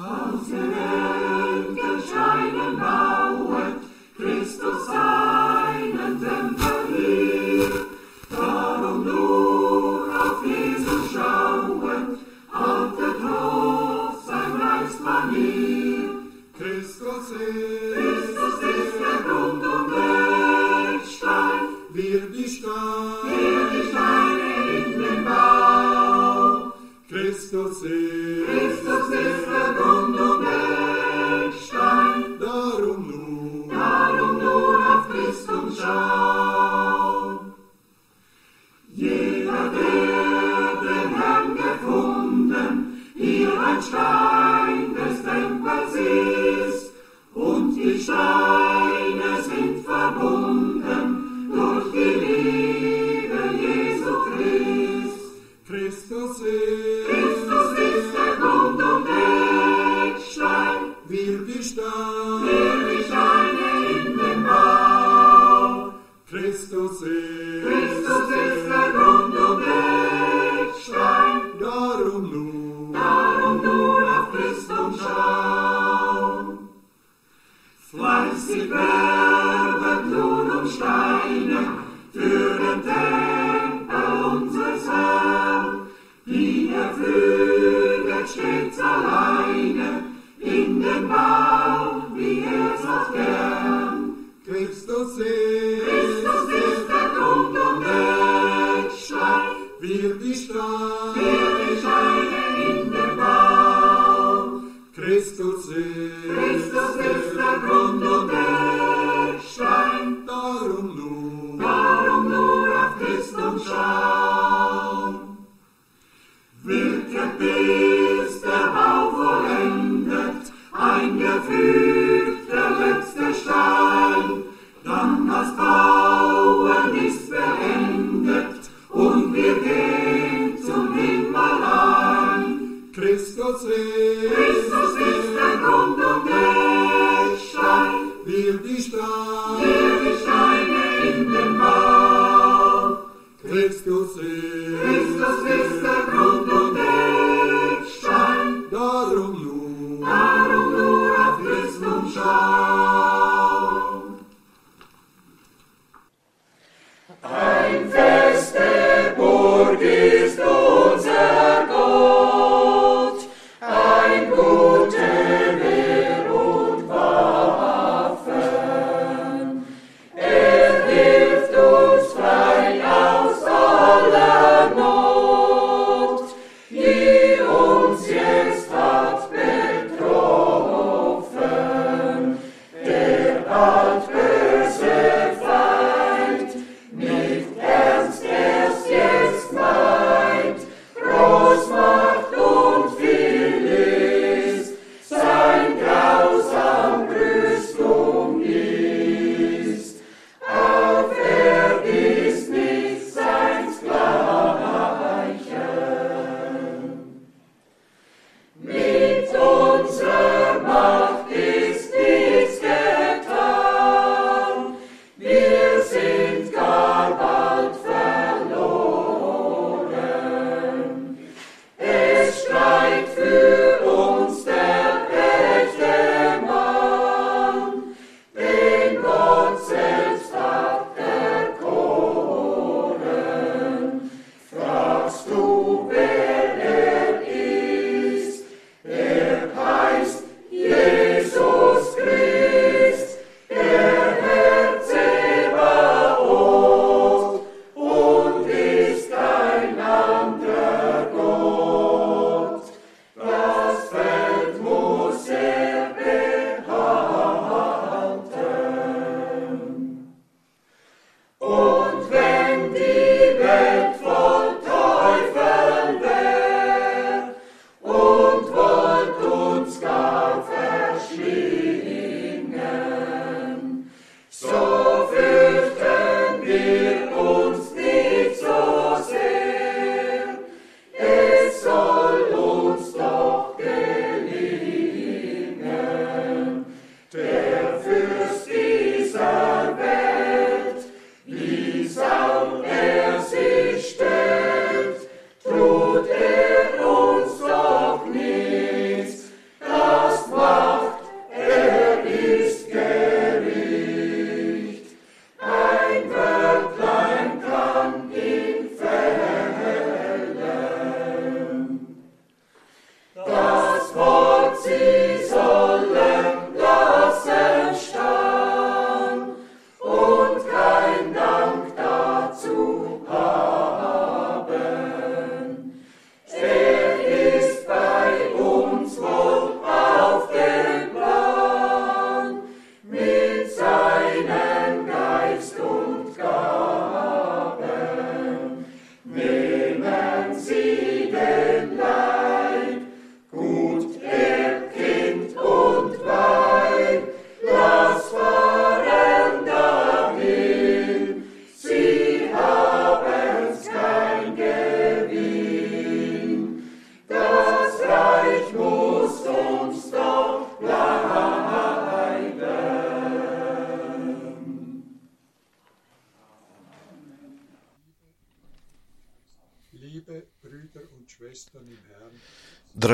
[0.00, 1.09] Come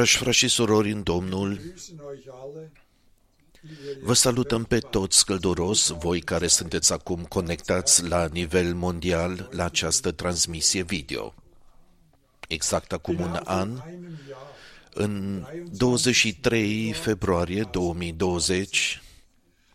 [0.06, 2.72] Dragi frați și surori în Domnul, grüßen euch alle,
[3.60, 9.48] die ihr vă salutăm pe toți călduros, voi care sunteți acum conectați la nivel mondial
[9.50, 11.34] la această transmisie video.
[12.48, 14.52] Exact acum un an, einem Jahr
[14.94, 19.02] în 23 februarie 2020,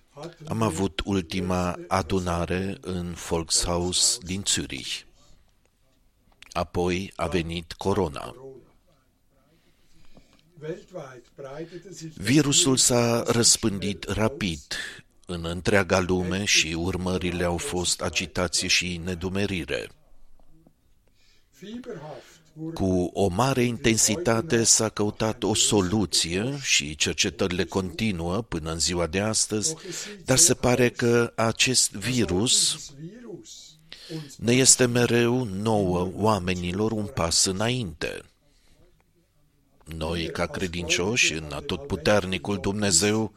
[0.09, 5.05] hatten am avut ultima adunare în Volkshaus din Zürich.
[6.51, 8.35] Apoi a venit corona.
[12.15, 14.59] Virusul s-a răspândit rapid
[15.25, 19.89] în întreaga lume și urmările au fost agitație și nedumerire.
[21.49, 28.79] fieberhaft wurde Cu o mare intensitate s-a căutat o soluție și cercetările continuă până în
[28.79, 29.75] ziua de astăzi,
[30.25, 33.79] dar se pare că acest virus das Virus
[34.13, 38.21] uns ne este mereu nouă oamenilor un pas înainte.
[39.95, 43.33] Noi, ca credincioși în atotputernicul Dumnezeu,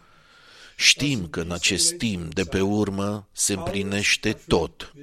[0.77, 4.95] știm că în acest timp de pe urmă se împlinește tot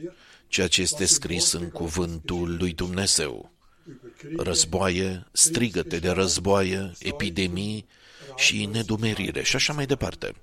[0.47, 3.51] ceea ce este scris în cuvântul lui Dumnezeu.
[3.85, 7.87] über Krieg, Războaie, strigăte de războaie, epidemii
[8.35, 10.35] și nedumerire și așa mai departe.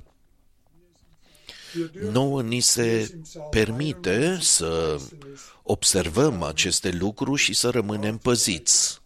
[1.74, 3.18] wir dürfen Nouă ni se
[3.50, 5.00] permite să
[5.62, 9.00] observăm aceste lucruri și să rămânem păziți,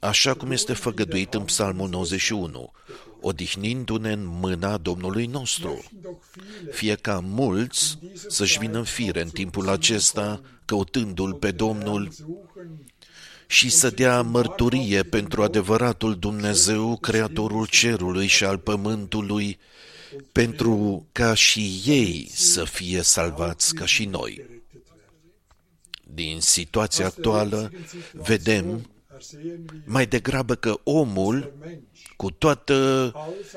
[0.00, 2.72] așa cum este făgăduit în Psalmul 91,
[3.20, 5.84] odihnindu-ne în mâna Domnului nostru.
[6.02, 7.98] doch viele Fie ca mulți
[8.28, 12.84] să-și vină în fire în timpul acesta, căutându-L pe Domnul suchen,
[13.46, 19.58] și să dea mărturie pentru adevăratul Dumnezeu, Creatorul cerului și al pământului,
[20.32, 24.44] pentru ca și ei să fie salvați ca și noi.
[26.04, 27.72] Din situația actuală
[28.12, 28.99] vedem ersehen wir
[29.84, 31.90] mai degrabă că omul, Mensch
[32.20, 33.12] cu toată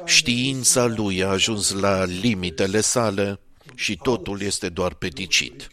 [0.06, 3.40] știința lui, a ajuns la limitele sale
[3.76, 5.72] și totul este doar peticit.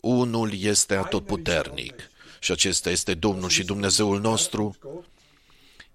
[0.00, 1.94] Unul este atotputernic
[2.40, 4.76] și acesta este Domnul și Dumnezeul nostru,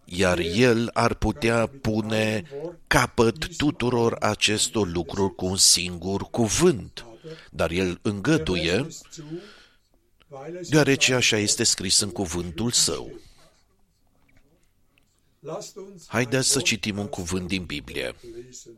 [0.06, 2.44] iar El ar putea pune
[2.88, 7.06] capăt tuturor acestor lucruri cu un singur cuvânt.
[7.50, 8.88] Dar El îngăduie,
[10.70, 13.20] deoarece așa este scris în cuvântul Său.
[15.40, 18.16] lasst uns Haideți să citim un cuvânt din Biblie.
[18.46, 18.72] lesen.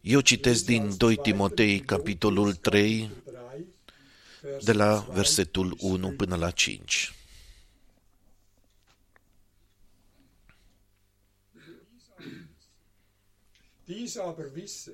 [0.00, 3.70] Eu citesc din 2 Timotei, capitolul 3, 3,
[4.40, 7.14] Vers de la versetul 1 până la 5.
[13.84, 14.92] Dies aber wisse,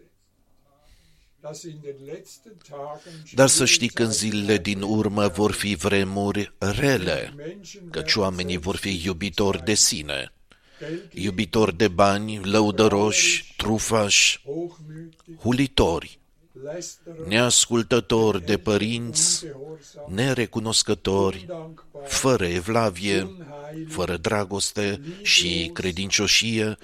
[3.35, 8.57] Dar să știi că în zilele din urmă vor fi vremuri rele, Menschen căci oamenii
[8.57, 10.33] vor fi iubitori de sine,
[10.79, 16.19] geldgierig, iubitori de bani, lăudăroși, trufași, hochmütig, hulitori,
[16.63, 26.77] lästerer, neascultători de părinți, ungehorsam, nerecunoscători, undankbar, fără evlavie, unheilig, fără dragoste și credincioșie,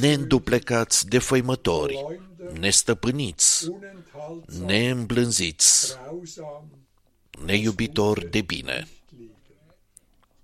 [0.00, 2.04] neînduplecați de făimători,
[2.52, 6.70] nestăpâniți, unenthaltsam, neîmblânziți, grausam,
[7.44, 8.88] neiubitori de bine,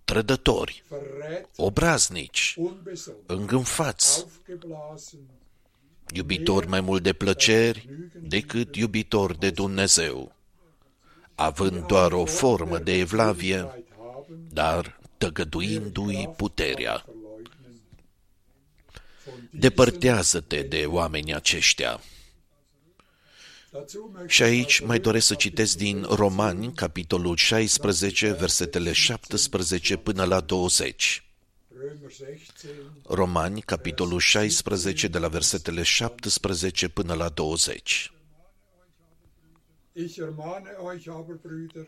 [0.04, 5.21] trădători, verrät, obraznici, unbesonnen, îngânfați, aufgeblasen,
[6.14, 7.88] iubitori mai mult de plăceri
[8.21, 10.35] decât iubitori de Dumnezeu,
[11.35, 17.04] având doar o formă de evlavie, Zeit haben, dar tăgăduindu-i puterea.
[19.25, 19.49] Verleugnen.
[19.52, 22.00] Von Depărtează-te de oamenii aceștia.
[23.73, 30.25] Dazu möchte Și aici mai doresc să citesc din Romani, capitolul 16, versetele 17 până
[30.25, 31.25] la 20.
[31.69, 32.69] Römer 16,
[33.07, 38.12] Romani, capitolul 16, de la versetele 17 până la 20.
[39.93, 41.87] Ich ermahne euch aber, Brüder,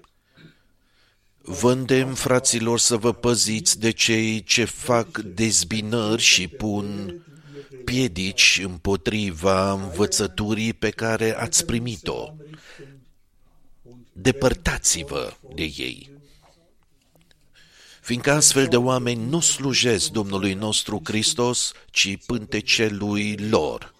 [1.46, 7.18] Vă îndemn, fraților, să vă păziți de cei ce fac dezbinări și pun
[7.84, 12.32] piedici împotriva învățăturii pe care ați primit-o.
[14.12, 16.10] Depărtați-vă de ei.
[18.00, 23.94] Fiindcă astfel de oameni nu slujesc Domnului nostru Hristos, ci pântecelui lor.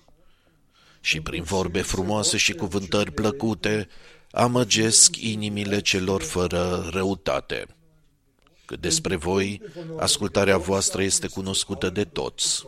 [1.01, 3.89] Și prin vorbe frumoase și cuvântări plăcute,
[4.35, 7.67] amăgesc inimile celor fără răutate.
[8.65, 9.63] Cât despre voi,
[9.99, 12.63] ascultarea voastră este cunoscută de toți.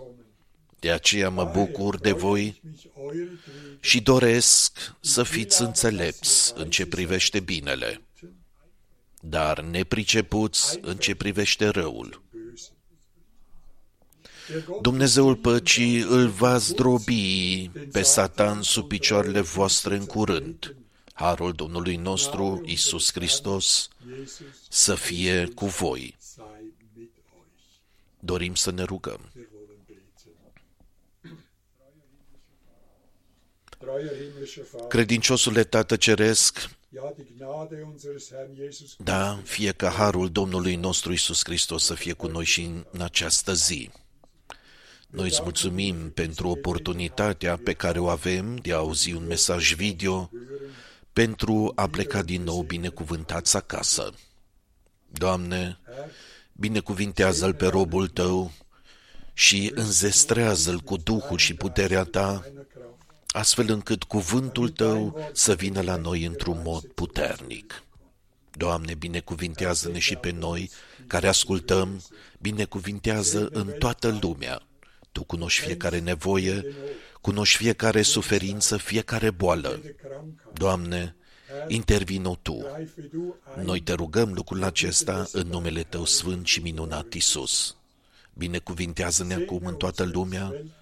[0.78, 3.40] De aceea mă bucur de voi mich euretwegen
[3.80, 8.00] și doresc să fiți înțelepți în ce privește binele.
[9.20, 12.23] dar nepricepuți în ce privește răul.
[12.32, 12.75] Bösen.
[14.49, 20.76] Der Gott Dumnezeul păcii îl va zdrobi pe Satan sub picioarele voastre în curând.
[21.18, 24.37] Harul Domnului nostru, Isus Hristos, Jesus
[24.68, 26.16] să fie cu voi.
[26.18, 27.80] sei mit euch.
[28.18, 29.30] Dorim să ne rugăm.
[29.35, 31.38] Wir wollen beten.
[33.78, 39.73] Treuer himmlischer Vater, Credinciosule Tată Ceresc, ja, die Gnade unseres Herrn Jesus Christus da, fie
[39.73, 43.90] ca harul Domnului nostru Isus Hristos să fie cu noi și în această zi.
[45.06, 50.30] Noi îți mulțumim pentru oportunitatea pe care o avem de a auzi un mesaj video
[51.16, 54.12] pentru a pleca din nou binecuvântați acasă.
[55.06, 55.78] Doamne,
[56.52, 58.52] binecuvintează-l pe robul tău
[59.32, 62.90] și înzestrează-l cu Duhul și puterea ta, deiner Kraft.
[63.26, 67.82] astfel încât cuvântul tău să vină la noi într-un mod puternic.
[68.50, 70.70] Doamne, binecuvintează-ne și pe noi
[71.06, 72.02] care ascultăm,
[72.38, 74.62] binecuvintează în toată lumea.
[75.12, 76.64] Tu cunoști fiecare nevoie,
[77.26, 79.78] cunoști fiecare suferință, fiecare boală.
[79.83, 80.52] Die Krankheit.
[80.52, 81.16] Doamne,
[81.68, 82.59] intervino Tu.
[82.73, 87.76] Greife du ein Noi te rugăm lucrul acesta în numele Tău sfânt și minunat, Isus.
[88.35, 90.73] Binecuvintează-ne acum în toată lumea weltweit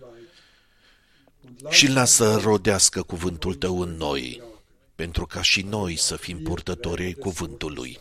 [1.45, 4.43] und lass și lasă rodească cuvântul Tău în noi,
[4.95, 8.01] pentru ca și noi să fim purtători ai cuvântului.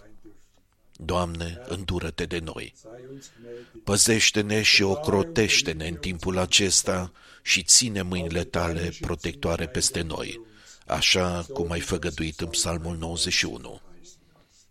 [0.91, 2.73] Doamne, îndură-te de noi.
[2.75, 3.83] sei uns gnädig.
[3.83, 7.11] Păzește-ne și ocrotește-ne în timpul acesta
[7.43, 10.41] și ține mâinile tale protectoare peste noi,
[10.87, 13.81] așa cum ai făgăduit în Psalmul 91.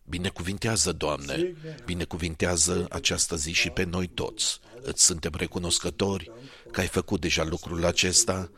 [0.05, 4.61] Binecuvintează, Doamne, binecuvintează această zi și pe noi toți.
[4.83, 6.31] Îți suntem recunoscători
[6.71, 8.51] că ai făcut deja lucrul acesta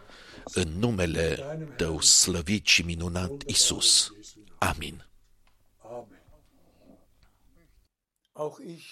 [0.44, 1.36] în numele
[1.76, 4.12] Tău slăvit și minunat, Isus.
[4.58, 5.06] Amin.
[5.78, 6.22] Amen.
[8.32, 8.86] Auch ich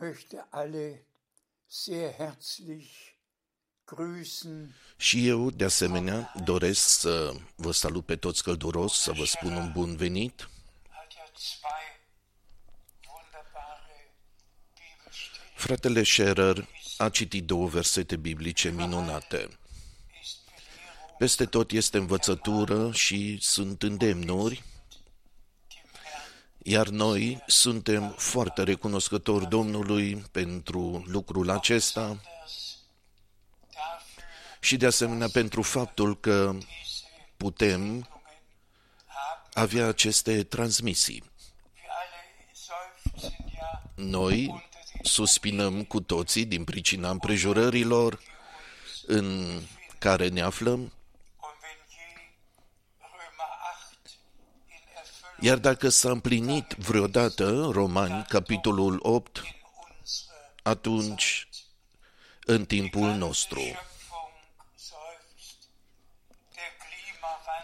[0.00, 1.06] möchte alle
[1.66, 3.11] sehr herzlich grüßen.
[4.96, 9.72] Și eu, de asemenea, doresc să vă salut pe toți călduros, să vă spun un
[9.72, 10.48] bun venit.
[10.88, 11.86] Hat ja zwei
[13.06, 14.14] wunderbare
[14.74, 15.54] Bibelstellen.
[15.54, 19.36] Fratele Scherer a citit două versete biblice minunate.
[20.22, 24.64] Ist Belehrung Peste tot este învățătură și sunt îndemnuri, dem
[26.02, 26.70] Herrn.
[26.70, 32.31] iar noi suntem foarte recunoscători Domnului pentru lucrul acesta Das dafür
[34.62, 38.04] și de asemenea pentru faptul că diese putem Lungen
[39.06, 39.50] haben.
[39.52, 41.22] avea aceste transmisii.
[41.74, 42.20] Wir alle
[42.52, 48.20] seufzen ja Noi unter den suspinăm cu toții din pricina împrejurărilor
[49.06, 49.60] în
[49.98, 50.92] care ne aflăm, Und
[51.62, 52.02] wenn je
[52.98, 53.30] Römer
[53.92, 54.08] 8
[54.68, 59.42] in Erfüllung iar dacă s-a împlinit vreodată Romani, capitolul 8, in
[60.00, 61.48] unsere atunci
[62.44, 63.60] în timpul nostru.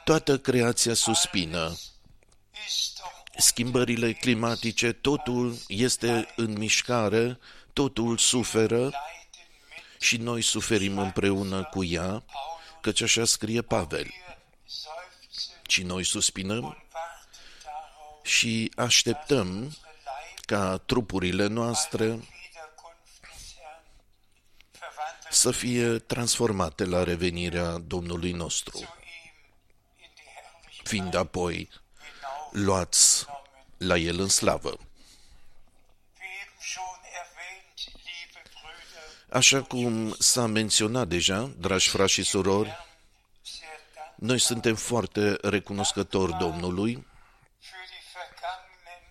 [0.09, 1.77] Toată creația suspină,
[2.67, 7.39] ist doch schimbările climatice, totul este în mișcare,
[7.73, 8.99] totul suferă Leiden
[9.97, 12.25] mit și noi suferim împreună cu ea,
[12.81, 14.07] căci așa scrie Pavel.
[14.07, 16.91] wir seufzen Și noi suspinăm und warten
[17.63, 19.71] darauf, și așteptăm unsere
[20.05, 23.85] Leib ca trupurile noastre Wiederkunft des Herrn
[24.73, 28.98] verwandelt să fie transformate la revenirea Domnului nostru,
[30.89, 32.65] fiind apoi hinauf.
[32.65, 33.25] luați
[33.79, 34.69] la El în slavă.
[34.69, 34.79] Wie
[36.43, 37.79] eben schon erwähnt,
[38.09, 44.75] liebe Brüder, Așa cum s-a menționat deja, dragi frați și surori, sehr dankbar noi suntem
[44.75, 46.93] foarte recunoscători Domnului,
[47.61, 49.03] für die vergangenen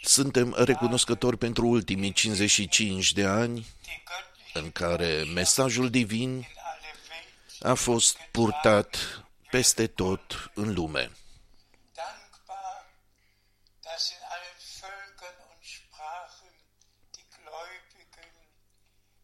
[0.00, 6.30] 55, suntem recunoscători pentru ultimii 55 de ani die göttliche în care mesajul divin in
[6.30, 6.46] alle
[7.60, 8.96] Welt a fost purtat
[9.56, 11.10] peste tot în lume.
[12.02, 12.78] dankbar,
[13.86, 16.52] dass in allen Völkern und Sprachen
[17.14, 18.30] die Gläubigen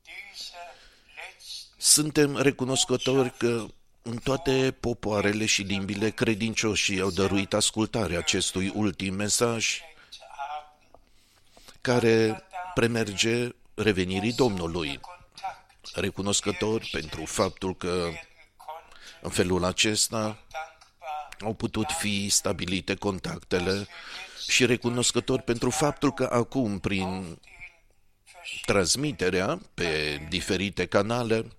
[0.08, 0.70] dieser
[1.18, 3.66] letzten Suntem recunoscători că
[4.02, 11.00] în toate popoarele și limbile credincioșii au dăruit ascultarea acestui ultim mesaj Geschenkt haben,
[11.80, 12.42] care
[12.75, 14.88] premerge revenirii Domnului.
[15.00, 18.27] Kontakt Recunoscători pentru faptul că werden konnte,
[19.20, 23.87] în felul acesta dankbar, au putut fi stabilite contactele
[24.48, 27.38] și recunoscători pentru faptul că acum, prin den
[28.25, 31.50] verschiedenen transmiterea pe diferite canale, direkt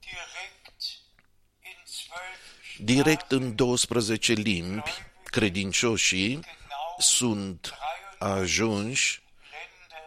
[1.62, 4.92] in zwölf direct în 12 limbi,
[5.24, 7.74] credincioșii genau sunt
[8.20, 10.02] ajunși Ländern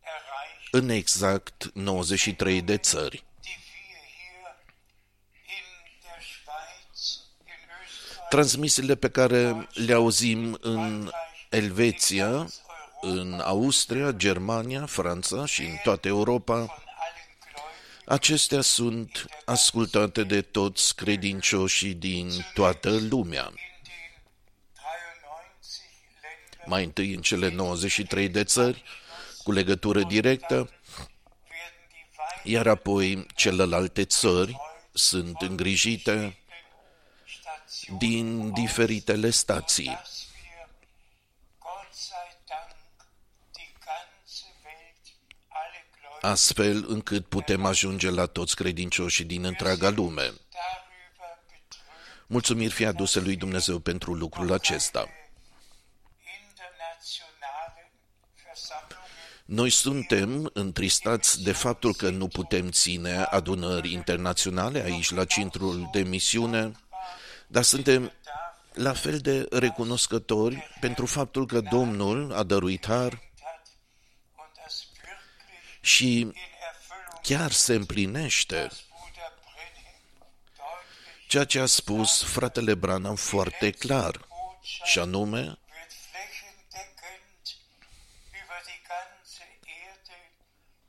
[0.00, 3.24] erreicht, în exact 93 de țări.
[8.30, 11.10] Transmisiile pe care le auzim în
[11.48, 12.46] Elveția,
[13.00, 20.42] în Austria, Germania, Franța și în toată Europa, von allen Gläubigen acestea sunt ascultate de
[20.42, 23.52] toți credincioșii din toată lumea.
[23.52, 23.52] in
[26.60, 28.82] den 93 Ländern Mai întâi în cele 93 de țări,
[29.42, 30.70] cu legătură directă, werden
[31.88, 34.56] die weiteren iar apoi celelalte țări
[34.92, 36.39] sunt îngrijite Stationen
[37.98, 39.84] din diferitele stații.
[39.84, 40.68] dass wir,
[41.58, 42.74] Gott sei Dank,
[43.56, 45.04] die ganze Welt,
[45.48, 50.22] alle Gläubigen astfel încât putem ajunge la toți credincioșii din întreaga lume.
[50.22, 50.34] darüber
[51.48, 51.74] betrübt,
[52.26, 55.08] Mulțumiri fie aduse lui Dumnezeu pentru lucrul acesta.
[56.42, 57.90] internationale
[58.44, 59.08] Versammlungen
[59.44, 66.02] Noi suntem întristați de faptul că nu putem ține adunări internaționale aici la centrul de
[66.02, 66.72] misiune,
[67.50, 68.12] dar suntem
[68.72, 73.66] la fel de recunoscători pentru faptul că Domnul a dăruit har hat
[74.36, 78.54] und das wirklich și in Erfüllung chiar se împlinește.
[78.54, 80.00] Bruder Brenhem
[80.54, 87.44] deutlich ceea ce a spus fratele Branham foarte clar, Botschaft și anume wird flächendeckend
[88.40, 89.42] über die ganze
[89.88, 90.16] Erde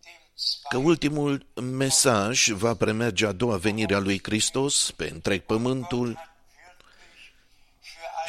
[0.03, 0.21] dem
[0.69, 6.25] că ultimul mesaj va premerge a doua venire a lui Hristos pe întreg pământul wirklich
[6.25, 6.30] für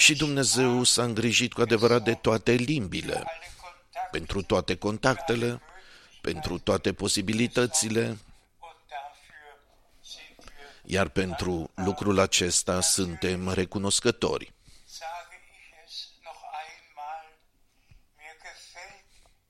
[0.03, 3.27] și Dumnezeu s-a îngrijit cu adevărat de toate limbile, alle
[3.61, 5.61] Kontakte pentru toate contactele,
[6.21, 8.19] pentru toate posibilitățile, und
[8.95, 9.45] dafür
[10.01, 14.53] sind wir, iar pentru lucrul acesta suntem recunoscători.
[14.85, 15.95] sage ich es
[16.27, 17.25] noch einmal,
[18.19, 19.05] mir gefällt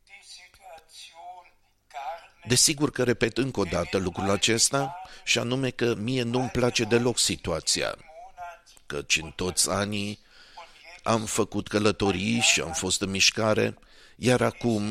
[0.08, 1.42] die Situation
[1.94, 2.48] gar nicht.
[2.48, 7.18] Desigur că repet încă o dată lucrul acesta, și anume că mie nu-mi place deloc
[7.18, 10.30] situația, Monat căci în toți anii
[11.02, 13.78] am făcut călătorii și am fost în mișcare,
[14.16, 14.82] iar acum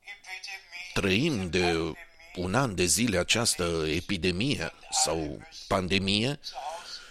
[0.00, 1.92] Epidemie trăim de
[2.34, 6.40] un an de zile această epidemie sau pandemie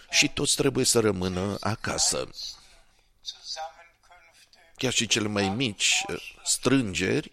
[0.10, 2.30] și toți trebuie să rămână acasă.
[3.24, 7.32] Zusammenkünfte Chiar și cele mai mici eh, strângeri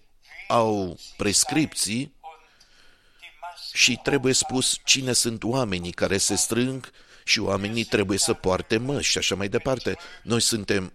[0.48, 2.32] au prescripții und
[3.18, 6.92] die Masken și trebuie spus cine sunt oamenii care se strâng
[7.28, 9.96] și oamenii trebuie să poarte măști și așa mai departe.
[10.22, 10.92] Noi suntem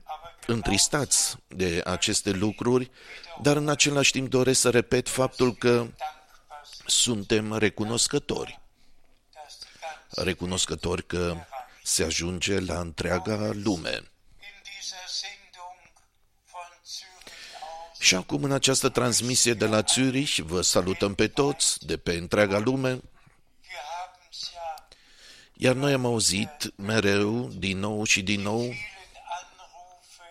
[0.48, 2.92] întristați de aceste lucruri,
[3.42, 5.94] dar în același timp doresc să repet faptul că dankbar
[6.64, 8.62] sind, suntem recunoscători.
[9.34, 11.36] dass die ganze Recunoscători că
[11.84, 13.90] se ajunge la întreaga lume.
[13.90, 15.80] in dieser Sendung
[16.52, 21.86] von Zürich aus Și acum în această transmisie de la Zürich vă salutăm pe toți
[21.86, 23.13] de pe întreaga lume, wir haben's ja
[25.64, 28.76] iar noi am auzit mereu, din nou și din nou, vielen
[29.56, 30.24] Anrufe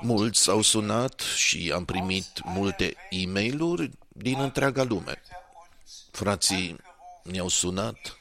[0.00, 5.00] und mulți au sunat și am primit multe e mail din întreaga lume.
[5.00, 5.40] unter
[5.84, 6.76] uns Frații
[7.22, 8.18] ne-au sunat E-Mail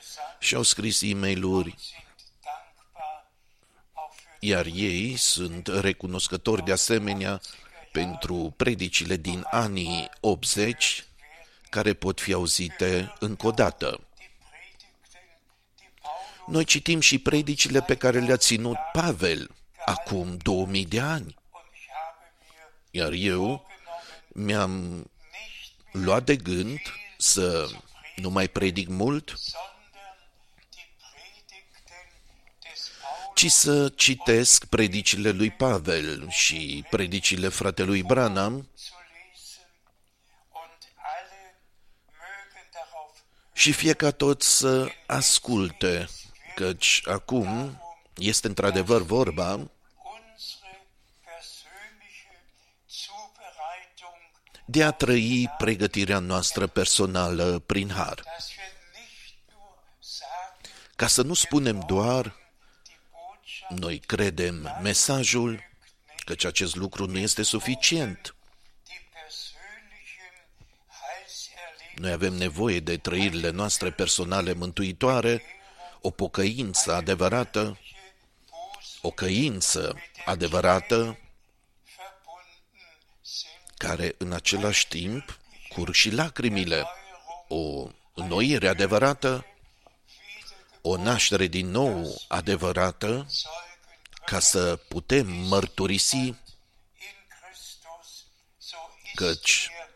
[0.00, 1.74] gesandt și au scris e mail sind
[2.42, 3.26] dankbar
[3.92, 7.40] auch für iar ei sunt recunoscători de asemenea
[7.92, 11.04] pentru predicile din anii 80
[11.70, 14.00] care pot fi auzite încă o dată.
[16.46, 19.50] Noi citim și predicile pe care le-a ținut Pavel
[19.84, 22.18] acum 2000 de ani, und ich habe
[22.92, 23.66] mir iar eu
[24.32, 26.80] genommen, mi-am nicht mehr, luat de gând
[27.18, 27.70] să
[28.16, 29.72] nu mai predic mult, sondern
[30.70, 31.64] die Predigten
[32.62, 38.68] des Paulus ci să citesc predicile lui Pavel și predicile fratelui Branham.
[38.76, 39.70] Zu lesen
[40.50, 41.56] und alle
[42.10, 43.16] mögen darauf
[43.52, 46.08] și fie ca toți să asculte,
[46.54, 47.78] căci acum
[48.16, 50.86] este într-adevăr vorba unsere
[51.24, 52.42] persönliche
[52.88, 54.20] Zubereitung,
[54.64, 58.14] de a trăi pregătirea noastră personală prin har.
[58.24, 60.60] dass wir nicht nur sagen,
[60.96, 62.22] Ca să nu spunem doar,
[62.84, 65.62] die Botschaft noi credem mesajul,
[66.24, 68.34] căci acest lucru nu este suficient.
[68.84, 70.34] die persönlichen
[71.00, 75.42] Heilserlebnisse Noi avem nevoie de trăirile noastre personale mântuitoare,
[76.06, 77.78] o pocăință adevărată,
[79.02, 81.18] o căință adevărată, verbunden
[83.22, 83.74] sind.
[83.76, 85.38] care în același timp
[85.68, 86.86] curg și lacrimile,
[87.48, 89.46] o înnoire adevărată,
[90.80, 93.78] o naștere din nou adevărată, Zeugen
[94.24, 96.36] ca să putem mărturisi in
[97.28, 98.26] Christus,
[98.58, 99.88] so ist Căci er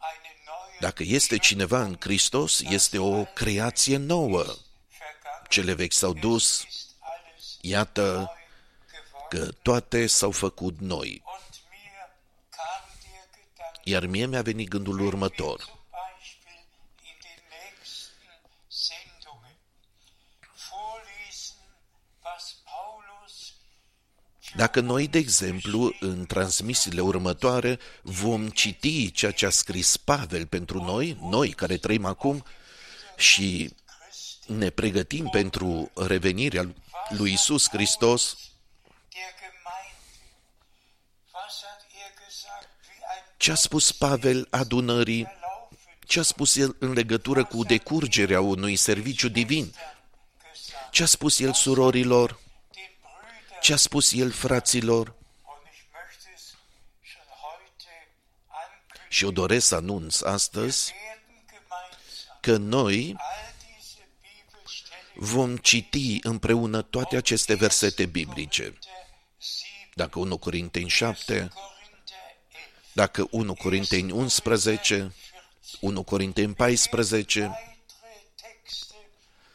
[0.00, 4.44] eine neue dacă este cineva în Hristos, este o creație nouă.
[5.50, 8.38] Vergangenheit Cele vechi s-au dus, ist alles iată geworden.
[9.28, 11.22] că toate s-au făcut noi.
[11.24, 12.10] Und mir
[12.56, 15.58] kam der Gedanke, Iar mie mi-a venit gândul următor.
[15.60, 16.58] zum Beispiel
[17.10, 18.32] in den nächsten
[18.68, 19.56] Sendungen
[20.68, 21.56] vorlesen,
[22.24, 23.52] was Paulus
[24.56, 30.82] Dacă noi, de exemplu, în transmisiile următoare vom citi ceea ce a scris Pavel pentru
[30.82, 32.44] noi, noi care trăim acum,
[33.16, 33.74] și
[34.50, 36.74] ne pregătim pentru revenirea
[37.08, 38.36] lui Isus Hristos,
[39.12, 39.96] der Gemeinde,
[41.32, 46.56] was hat er gesagt, wie ein ce a spus Pavel adunării, Laufen ce a spus
[46.56, 52.28] el în legătură cu decurgerea unui serviciu divin, gesagt, ce a spus el surorilor,
[52.72, 55.06] den Brüdern, ce a spus el fraților.
[55.08, 56.42] und ich möchte es
[57.02, 57.88] schon heute
[58.46, 63.49] ankündigen, Și eu doresc să anunț astăzi werden gemeinsam că noi all diese Bibelstellen
[65.22, 68.62] vom citi împreună toate aceste versete biblice.
[68.62, 68.78] der
[69.38, 71.52] 7 Dacă 1 Corinteni 7, Korinther 11,
[72.92, 75.14] dacă 1 Corinteni 11,
[75.80, 77.56] 1 Corinteni 14, weitere
[78.36, 78.94] Texte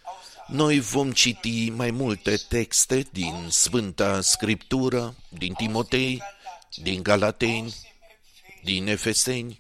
[0.04, 6.22] aus der noi vom citi mai multe texte din Sfânta Scriptură, din Timotei,
[6.76, 9.44] din Galateni, dem Empfehlung din Efeseni.
[9.44, 9.60] in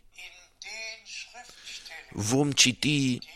[0.60, 3.35] den Schriftstellen, Vom citi denen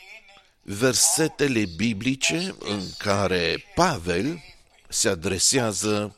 [0.72, 4.44] versetele biblice în care Pavel
[4.88, 6.16] se adresează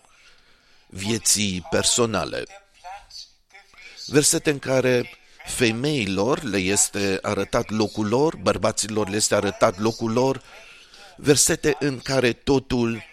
[0.87, 2.35] vieții personale.
[2.37, 2.45] der
[2.81, 9.79] Platz gewesen Versete în care femeilor le este arătat locul lor, bărbaților le este arătat
[9.79, 10.41] locul lor,
[11.15, 13.03] versete în care totul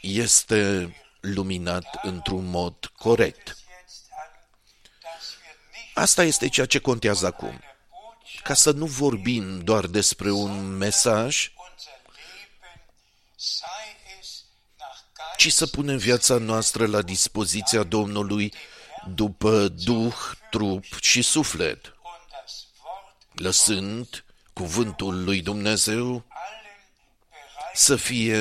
[0.00, 3.56] este luminat într-un mod corect.
[3.86, 4.30] jetzt an,
[5.02, 7.60] dass wir nicht Asta este ceea ce contează acum.
[8.40, 12.80] Der Botschaft Ca să nu vorbim doar despre un mesaj, unser Leben,
[13.36, 14.44] sei es
[14.78, 18.52] nach Geist ci să punem viața noastră la dispoziția Domnului
[19.14, 20.14] după Duh,
[20.50, 26.24] trup și suflet, und das Wort lăsând cuvântul lui Dumnezeu allen
[27.28, 28.38] Bereichen să fie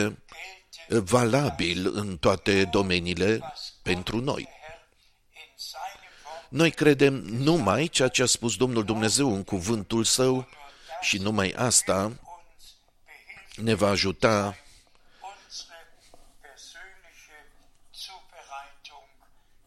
[0.88, 4.58] gelte, valabil în toate domeniile pentru noi.
[6.50, 10.48] Noi credem numai ceea ce a spus Domnul Dumnezeu în cuvântul său
[11.02, 12.16] și numai asta uns
[13.06, 14.58] behilft, ne va ajuta
[15.22, 15.78] unsere
[16.42, 17.38] persönliche
[17.94, 19.08] Zubereitung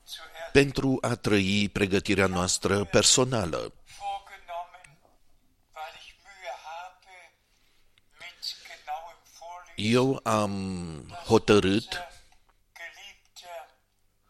[0.07, 0.53] zu erleben.
[0.53, 3.73] pentru a trăi pregătirea noastră personală.
[4.03, 4.85] vorgenommen,
[5.77, 7.15] weil ich Mühe habe
[8.21, 9.95] mit genauem Vorlesen.
[9.95, 10.53] Eu am
[11.27, 11.89] hotărât
[12.79, 13.63] Geliebter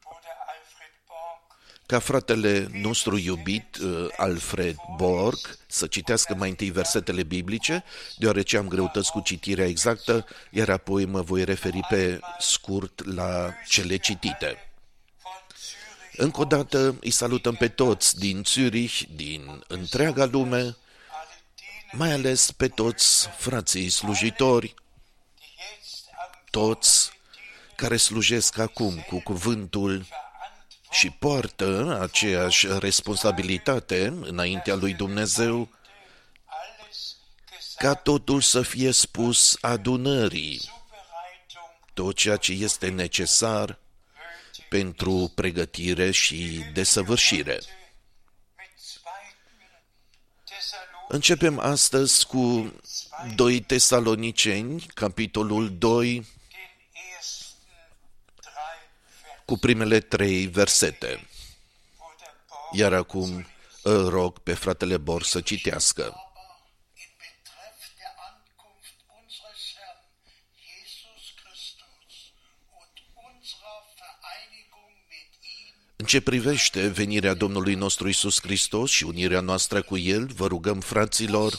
[0.04, 1.44] Bruder Alfred Borg
[1.86, 7.84] ca fratele nostru iubit, uh, Alfred Borg, să citească mai întâi versetele biblice,
[8.16, 13.96] deoarece am greutăți cu citirea exactă, iar apoi mă voi referi pe scurt la cele
[13.96, 14.36] citite.
[14.36, 14.72] von Zürich
[16.16, 20.76] Încă o dată îi salutăm pe toți din Zürich, din întreaga lume, alle
[21.54, 24.74] dienen, mai ales pe toți frații slujitori,
[25.36, 27.10] die jetzt am toți
[27.76, 30.31] care slujesc acum cu cuvântul Verantwortung
[30.92, 35.68] și poartă aceeași responsabilitate înaintea lui Dumnezeu
[36.44, 37.16] alles
[37.50, 45.32] gesagt, ca totul să fie spus adunării, Zubereitung tot ceea ce este necesar nötig pentru
[45.34, 47.52] pregătire și desăvârșire.
[47.52, 47.66] mit
[48.96, 49.10] 2.
[50.44, 52.72] Thessalonich Începem astăzi cu
[53.34, 56.26] 2 Tesaloniceni, capitolul 2,
[59.44, 61.28] cu primele trei versete.
[61.98, 63.46] wo der Borg Iar acum
[63.82, 66.02] îl rog pe fratele Bor să citească.
[66.94, 70.02] in Betreff der Ankunft unseres Herrn
[70.64, 72.10] Jesus Christus
[72.80, 72.94] und
[73.30, 79.82] unserer Vereinigung mit ihm În ce privește venirea Domnului nostru Isus Hristos și unirea noastră
[79.82, 81.52] cu El, vă rugăm, fraților,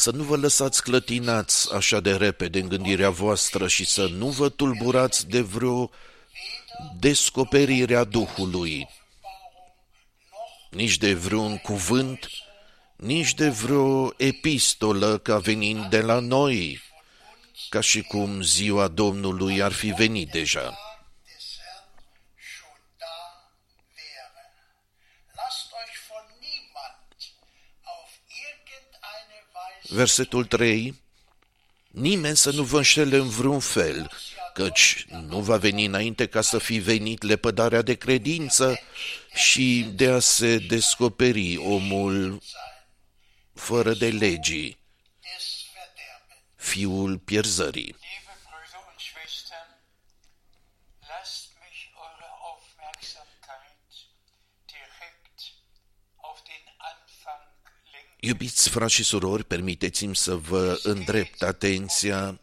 [0.00, 4.48] să nu vă lăsați clătinați așa de repede în gândirea voastră și să nu vă
[4.48, 5.90] tulburați de vreo
[6.98, 12.28] descoperire a Duhului, Offenbarung noch nici de vreun cuvânt,
[12.96, 16.80] nici de vreo epistolă ca venind de la noi,
[17.68, 20.89] ca și cum ziua Domnului ar fi venit deja.
[29.90, 31.02] Versetul 3.
[31.90, 34.10] Nimeni să nu vă înșele în vreun fel,
[34.54, 38.78] căci nu va veni înainte ca să fi venit lepădarea de credință
[39.34, 42.42] și de a se descoperi omul
[43.54, 44.78] fără de legii,
[45.20, 46.54] des Verderbens.
[46.56, 47.96] fiul pierzării.
[58.20, 62.40] Iubiți frați și surori, permiteți-mi să vă îndrept atenția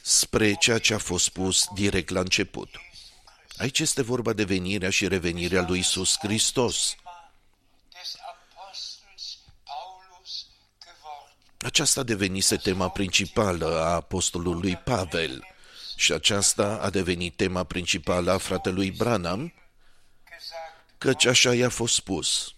[0.00, 2.68] spre ceea ce a fost spus direct la început.
[3.56, 6.94] Aici este vorba de venirea și revenirea lui Isus Hristos.
[6.94, 7.32] Thema
[7.88, 10.46] des Apostels Paulus
[10.84, 11.34] geworden.
[11.58, 15.46] Aceasta devenise tema principală a apostolului Pavel
[15.96, 19.52] și aceasta a devenit tema principală a fratelui Branham,
[20.24, 22.54] Gesagt, căci așa i-a fost spus,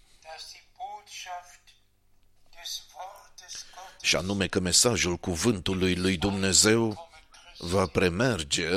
[4.11, 7.11] și anume că mesajul cuvântului lui Dumnezeu
[7.59, 8.69] va premerge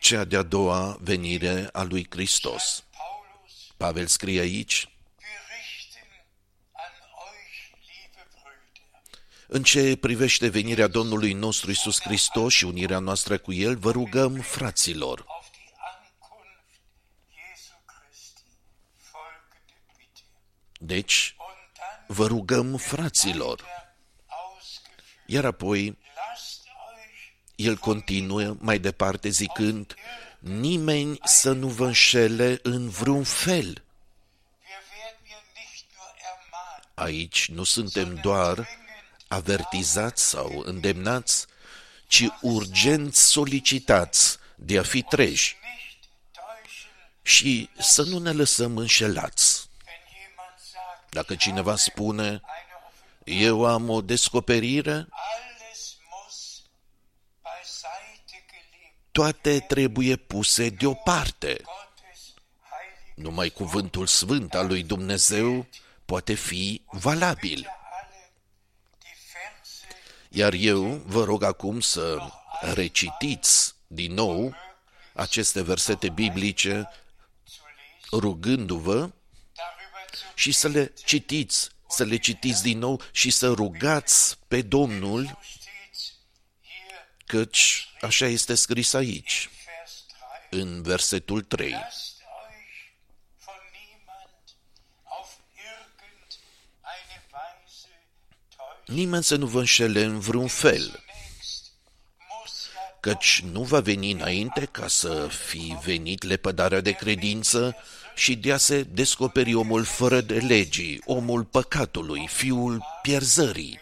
[0.00, 2.84] cea de-a doua venire a lui Hristos.
[2.90, 6.08] Paulus Pavel scrie aici, berichten
[6.72, 6.94] an
[7.28, 7.56] euch,
[7.88, 9.46] liebe Brüder.
[9.46, 14.34] În ce privește venirea Domnului nostru Isus Hristos și unirea noastră cu El, vă rugăm,
[14.34, 16.70] fraților, auf die Ankunft
[17.36, 18.42] Jesu Christi
[19.10, 20.20] folgende Bitte.
[20.78, 23.82] deci Und dann vă rugăm, fraților.
[25.26, 25.44] Der ausgeführt.
[25.44, 25.96] Iar apoi
[26.30, 26.60] Lasst
[27.56, 29.94] euch el continuă mai departe zicând,
[30.38, 33.64] nimeni să nu vă înșele în vreun fel.
[33.66, 38.68] Wir werden hier nicht nur ermahnt, Aici nu suntem doar
[39.28, 41.46] avertizați sau îndemnați,
[42.06, 46.90] ci urgent solicitați de a fi treji nicht täuschen,
[47.22, 49.68] și să nu ne lăsăm înșelați.
[49.86, 52.63] wenn jemand sagt, Dacă cineva spune, eine Offenbarung,
[53.24, 56.62] eu am o descoperire, alles muss
[57.42, 59.12] beiseite gelegt.
[59.12, 61.60] toate trebuie puse deoparte.
[61.62, 65.66] Gottes heilige Numai cuvântul sfânt al lui Dumnezeu
[66.04, 67.66] poate fi valabil.
[67.66, 68.32] alle
[68.98, 69.86] die Verse
[70.28, 72.18] Iar eu vă rog acum să
[72.60, 74.54] recitiți din nou
[75.12, 76.88] aceste versete biblice,
[77.46, 83.30] zu lesen, rugându-vă darüber zu și să le citiți, să le citiți din nou și
[83.30, 86.12] să rugați pe Domnul, steht's
[86.62, 90.04] hier căci așa este scris aici, Vers
[90.50, 90.60] 3.
[90.60, 91.70] în versetul 3.
[91.70, 92.96] Lasst euch
[93.44, 94.44] von niemand
[95.04, 96.28] auf irgendeine
[96.84, 98.96] Weise täuschen.
[98.96, 101.72] Nimeni să nu vă înșele în vreun fel, Zunächst
[102.28, 107.76] muss ja căci nu va veni înainte ca să fi venit lepădarea de credință
[108.14, 113.78] și de a se descoperi omul fără de legii, omul păcatului, fiul pierzării.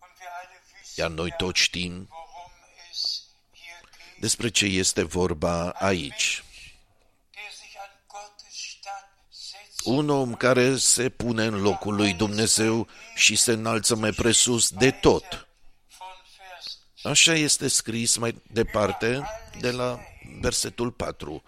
[0.00, 2.52] und wir alle wissen, Iar noi toți știm worum
[2.90, 6.44] es hier geht, despre ce este vorba aici.
[7.32, 12.88] der sich an Gottes Statt setzt Un om care se pune în locul lui Dumnezeu
[13.14, 15.46] și se înalță mai presus de tot.
[15.98, 16.06] von
[16.38, 19.22] Vers Așa este scris mai departe
[19.60, 19.98] de la
[20.40, 21.42] versetul 4.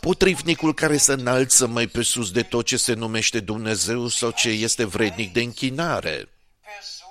[0.00, 4.84] Potrivnicul care se înalță mai presus de tot ce se numește Dumnezeu sau ce este
[4.84, 6.28] vrednic de închinare,
[6.60, 7.08] Person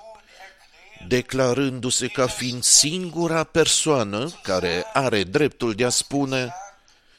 [0.50, 6.54] erklärt, declarându-se ca fiind singura persoană care are dreptul de a spune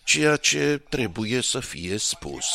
[0.03, 2.45] ceea ce trebuie să fie spus.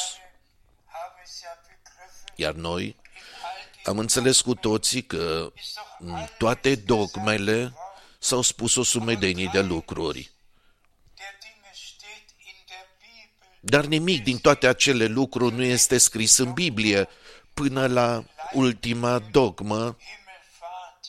[0.86, 2.94] habe es ja begriffen, Iar noi in
[3.42, 5.52] all den am înțeles cu toții că
[5.98, 7.72] în toate dogmele
[8.18, 10.35] s-au spus o sumedenie de lucruri.
[13.68, 17.08] Dar nimic din toate acele lucruri nu este scris în Biblie
[17.54, 21.04] până la ultima dogmă, Himmelfahrt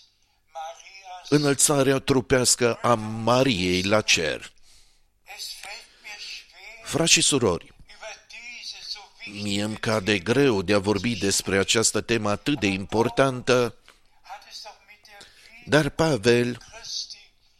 [0.53, 1.29] Marias.
[1.29, 2.93] înălțarea trupească a
[3.23, 4.51] Mariei la cer.
[5.37, 10.61] Es fällt mir schwer, Frați și surori, über diese so wichtige mie îmi cade greu
[10.61, 13.75] de a vorbi despre această temă atât de importantă,
[14.21, 17.17] hat es doch mit der Wiederkunft dar Pavel Christi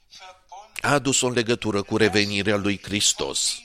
[0.10, 0.81] verbunden.
[0.81, 3.62] a adus o legătură cu revenirea lui Hristos.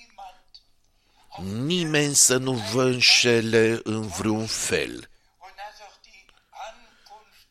[1.38, 4.90] Niemand Nimeni să nu vă înșele în vreun fel.
[4.92, 7.46] und hat doch die Ankunft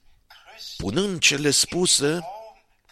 [0.50, 2.24] Christi Punând cele spuse Raum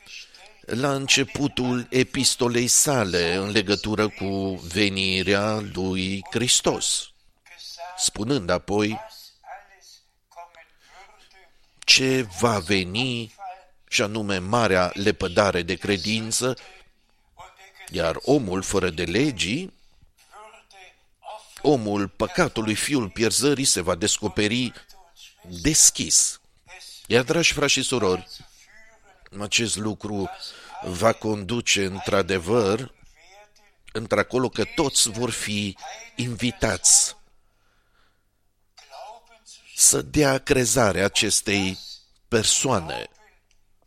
[0.05, 0.79] gestellt.
[0.81, 7.11] la începutul epistolei sale în legătură cu venirea lui Hristos,
[7.43, 9.87] gesagt, spunând apoi was alles
[10.27, 11.49] kommen würde,
[11.85, 13.33] ce va veni,
[13.89, 16.55] și anume marea lepădare de credință, und
[17.91, 19.77] der iar omul fără de legii, würde offen
[21.61, 24.73] omul păcatului, fiul pierzării, se va descoperi
[25.61, 26.41] deschis.
[26.77, 30.29] es Iar, dragi frați și surori, zu führen, acest lucru
[30.83, 32.97] va conduce într-adevăr werden
[33.91, 35.77] într-acolo că toți vor fi
[36.15, 37.15] invitați
[38.75, 41.77] Glauben zu schenken, să dea crezare acestei
[42.27, 43.07] persoane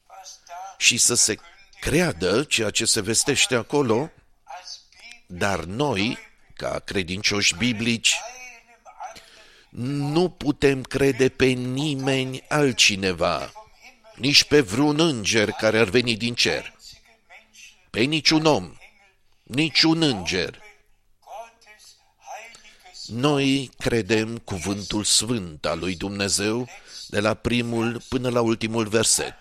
[0.09, 1.39] was da și să se
[1.81, 4.11] creadă ceea ce se vestește acolo,
[4.45, 6.19] als Bibel dar noi,
[6.63, 8.83] ca credincioși biblici, keinem
[9.73, 13.53] anderen nu putem crede pe nimeni altcineva,
[14.15, 18.77] nici pe vreun înger care ar veni din cer, einzigen Menschen pe niciun om,
[19.43, 20.61] niciun înger.
[21.25, 21.85] Gottes
[22.19, 26.69] heiliges Noi credem cuvântul sfânt al lui Dumnezeu
[27.09, 29.35] de la primul până la ultimul verset.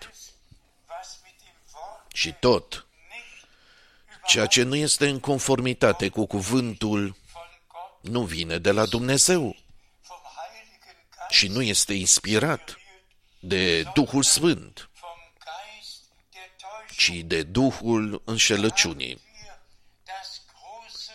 [0.88, 2.91] was mit dem Wort Și tot, nicht
[4.26, 7.00] ceea ce nu este în conformitate cu cuvântul
[7.32, 12.76] von Gott, nu vine de la Dumnezeu vom Heiligen Geist, și nu este inspirat
[13.40, 19.20] de Duhul Sfânt, vom Geist der Täuschung ci de Duhul înșelăciunii.
[19.20, 19.60] hier
[20.04, 21.12] das große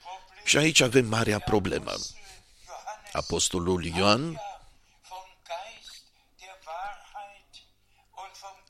[0.00, 1.90] Problem Și aici avem marea problemă.
[1.90, 4.40] Johannes Apostolul Ioan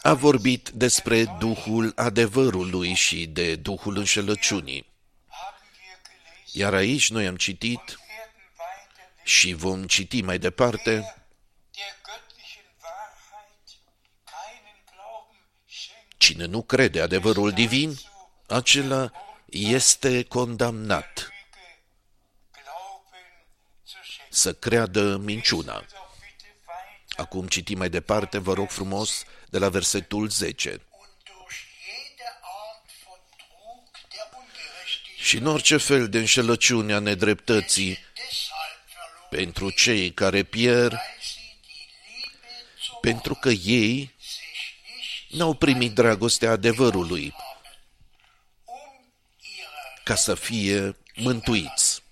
[0.02, 4.86] a vorbit despre Duhul adevărului și de Duhul înșelăciunii.
[5.28, 7.98] haben wir gelesen, Iar aici noi am citit werden
[8.58, 13.68] weiter și vom citi mai departe der göttlichen Wahrheit
[14.24, 17.94] keinen Glauben schenkt, Cine nu crede adevărul divin,
[18.46, 19.10] acela
[19.46, 21.32] este condamnat Lüge
[22.50, 23.28] Glauben
[23.86, 24.26] zu schenken.
[24.30, 25.72] să creadă minciuna.
[25.72, 25.88] Doch
[26.20, 30.70] bitte weiter Acum citim mai departe, vă rog frumos, de la versetul 10.
[30.70, 31.56] und durch
[31.86, 38.78] jede Art von Trug der Ungerechtigkeit Și în orice fel de înșelăciune a nedreptății deshalb
[38.94, 42.48] verloren, pentru cei care pierd, weil sie die Liebe
[42.84, 47.80] zum pentru că ei sich nicht n-au primit dragostea adevărului haben,
[48.64, 52.02] um ihre ca să fie mântuiți.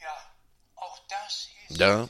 [0.00, 0.34] Ja,
[0.74, 2.08] auch das ist Da?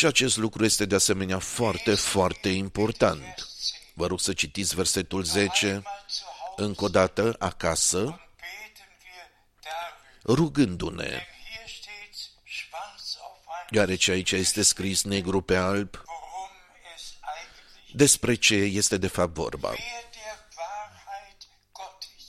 [0.00, 0.24] Sehr, sehr wichtig.
[0.24, 3.48] Și acest lucru este de asemenea foarte, foarte important.
[3.94, 8.20] Vă rog să citiți versetul 10 Einmal zu Hause încă o dată acasă, beten
[9.02, 9.30] wir
[9.62, 10.36] darüber.
[10.36, 16.50] rugându-ne, Denn hier steht schwarz auf weiß, deoarece aici este scris negru pe alb worum
[16.94, 19.68] es eigentlich despre ce este de fapt vorba.
[19.68, 19.76] Wer
[20.12, 21.40] der Wahrheit
[21.72, 22.26] Gottes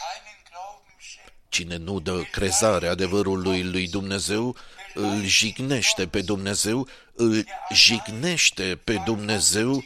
[0.00, 4.56] keinen Glauben schenkt, Cine nu dă crezare adevărului lui Dumnezeu,
[4.94, 9.84] îl jignește pe Dumnezeu, îl jignește pe Dumnezeu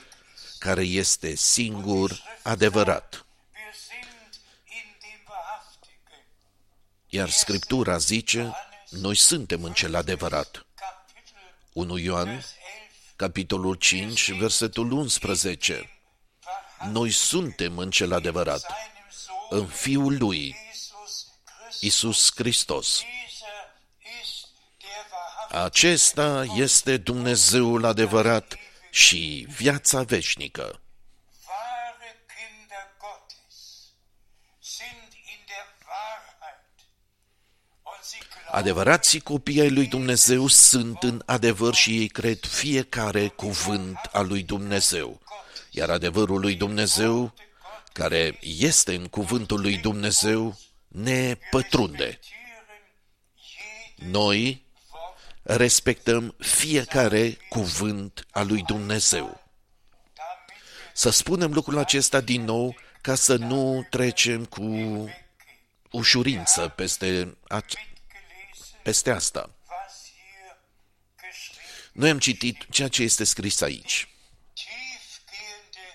[0.58, 3.26] care este singur adevărat.
[3.54, 4.08] wir sind
[4.66, 6.24] in dem Wahrhaftigen.
[7.08, 8.52] Iar Scriptura zice,
[8.90, 10.66] noi suntem în cel adevărat.
[10.74, 12.54] Kapitel 1 Ioan, 11,
[13.16, 15.90] capitolul 5, versetul 11.
[16.90, 21.80] Noi suntem în cel adevărat, seinem Sohn în Fiul lui, Jesus Christus.
[21.80, 23.02] Isus Hristos.
[25.50, 28.56] Acesta este Dumnezeul adevărat
[28.90, 30.80] și viața veșnică.
[31.48, 33.56] Wahre Kinder Gottes
[34.60, 36.76] sind in der Wahrheit.
[37.82, 43.28] Und sie glauben Adevărații copii ai lui Dumnezeu sunt în adevăr și ei cred fiecare
[43.28, 45.20] cuvânt al lui Dumnezeu.
[45.70, 47.34] Iar adevărul lui Dumnezeu,
[47.92, 52.18] care este în cuvântul lui Dumnezeu, ne pătrunde.
[52.20, 52.82] Tieren
[53.96, 54.65] jede Noi Wort,
[55.46, 59.24] respectăm fiecare cuvânt al lui Dumnezeu.
[59.24, 59.40] damit
[60.48, 64.64] wir Să spunem lucrul acesta din nou ca să nu trecem cu
[65.90, 69.50] ușurință peste, a, gelesen, peste asta.
[69.68, 70.56] was hier
[71.20, 74.08] geschrieben Noi am citit ceea ce este scris aici.
[74.54, 75.86] tiefgehende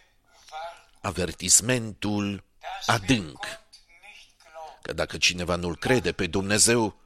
[0.52, 3.60] Warnung, Avertismentul dass wer adânc, Gott
[4.02, 7.01] nicht glaubt, că dacă cineva nu-L crede pe Dumnezeu, zum Lügen.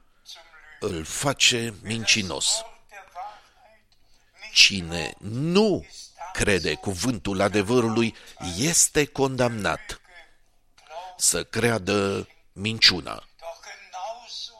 [0.86, 2.46] Îl face mincinos.
[2.46, 3.86] Wort der Wahrheit
[4.42, 5.86] nicht Cine nu
[6.32, 8.14] crede cuvântul adevărului
[8.58, 10.00] este condamnat
[10.84, 13.14] glaubt, să creadă minciuna.
[13.14, 14.54] doch genauso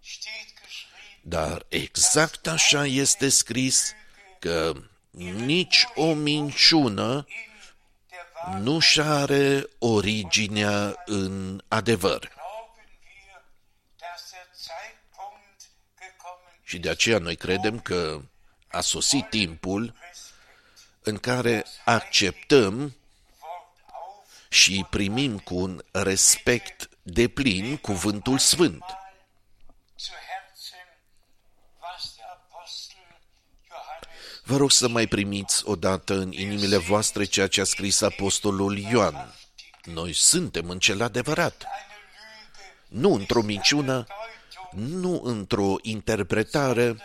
[0.00, 3.92] steht geschrieben, Dar exact așa este scris
[4.38, 4.72] că
[5.34, 7.34] nici o minciună in
[8.08, 12.35] der Wahrheit nu și are originea în adevăr.
[16.68, 18.20] Și de aceea noi credem că
[18.68, 19.94] a sosit timpul
[21.02, 22.94] în care acceptăm Wort
[23.86, 28.84] auf, și primim cu un respect deplin cuvântul sfânt.
[29.98, 30.88] zu Herzen,
[31.80, 32.96] was der Apostel
[33.68, 38.78] Johannes Vă rog să mai primiți odată în inimile voastre ceea ce a scris apostolul
[38.78, 39.34] Ioan.
[39.82, 41.66] Noi suntem în cel adevărat,
[42.88, 44.06] nu într-o minciună,
[44.74, 46.96] nu într-o interpretare,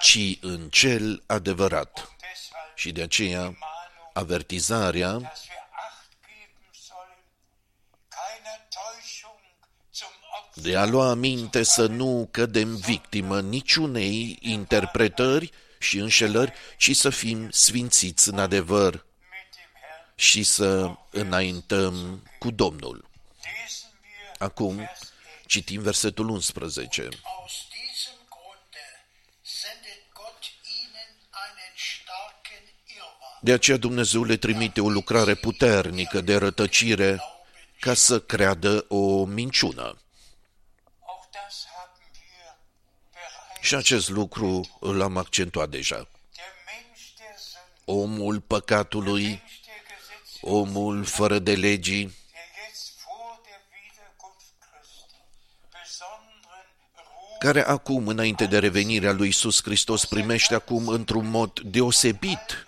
[0.00, 2.16] ci în cel adevărat.
[2.74, 3.56] Și de aceea,
[4.12, 7.22] avertizarea dass wir Acht geben sollen,
[8.16, 9.40] keiner Täuschung
[9.92, 16.96] zum Opfer de a lua aminte să nu cădem victimă niciunei interpretări și înșelări, ci
[16.96, 19.02] să fim sfințiți în adevăr mit
[19.54, 20.12] dem Herrn.
[20.14, 23.10] și să înaintăm cu Domnul.
[24.42, 25.12] Lesen wir Acum Vers 11.
[25.46, 26.48] citim versetul 11.
[27.22, 28.84] Aus diesem Grunde
[29.42, 31.10] sendet Gott ihnen
[31.44, 33.40] einen starken Irrwarn.
[33.42, 37.20] De aceea Dumnezeu le trimite o lucrare puternică de rătăcire
[37.80, 39.82] ca să creadă o minciună.
[41.00, 42.56] Auch das haben wir
[43.12, 43.66] bereits.
[43.66, 45.96] Și acest lucru l-am accentuat deja.
[45.96, 52.20] Der Mensch der Sünde, Omul păcatului, Mensch der Gesetze, omul fără de legii,
[57.42, 62.66] care acum, înainte de revenirea lui Isus Hristos, primește acum într-un mod deosebit Religion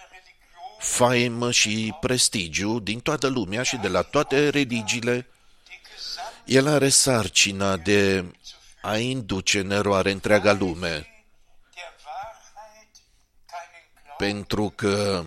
[0.78, 5.26] faimă și prestigiu din toată lumea și de la toate religiile.
[5.64, 8.24] die Gesamt El are sarcina de
[8.82, 12.90] a induce în eroare întreaga lume, der Wahrheit
[13.46, 15.24] keinen Glauben pentru că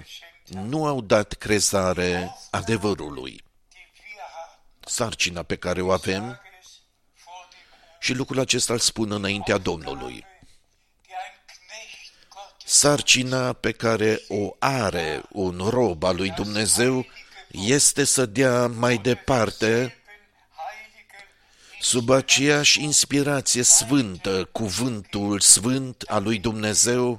[0.48, 3.43] nu au dat crezare adevărului.
[3.70, 4.60] die wir haben.
[4.80, 6.39] Sarcina pe care o avem
[8.00, 10.14] și lucrul acesta îl spun înaintea Domnului.
[10.14, 17.06] die ein Knecht Gottes Sarcina pe care o are un rob al lui Dumnezeu
[17.52, 19.68] este să dea mai departe
[20.56, 21.26] heiligen
[21.80, 27.16] sub aceeași inspirație sfântă, cuvântul sfânt al lui Dumnezeu, im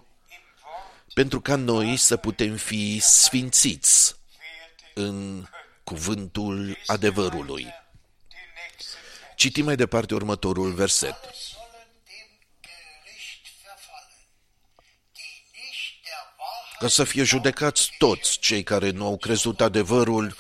[0.65, 4.17] Wort pentru ca noi să putem fi sfințiți
[4.97, 5.15] werden.
[5.15, 5.47] în
[5.85, 7.67] cuvântul adevărului.
[9.41, 9.59] Die nächste Vers.
[9.59, 11.15] Citim mai departe următorul verset.
[11.15, 12.31] Alle sollen dem
[12.61, 14.27] Gericht verfallen,
[15.13, 20.37] die nicht der Wahrheit Ca să fie judecați toți cei care nu au crezut adevărul,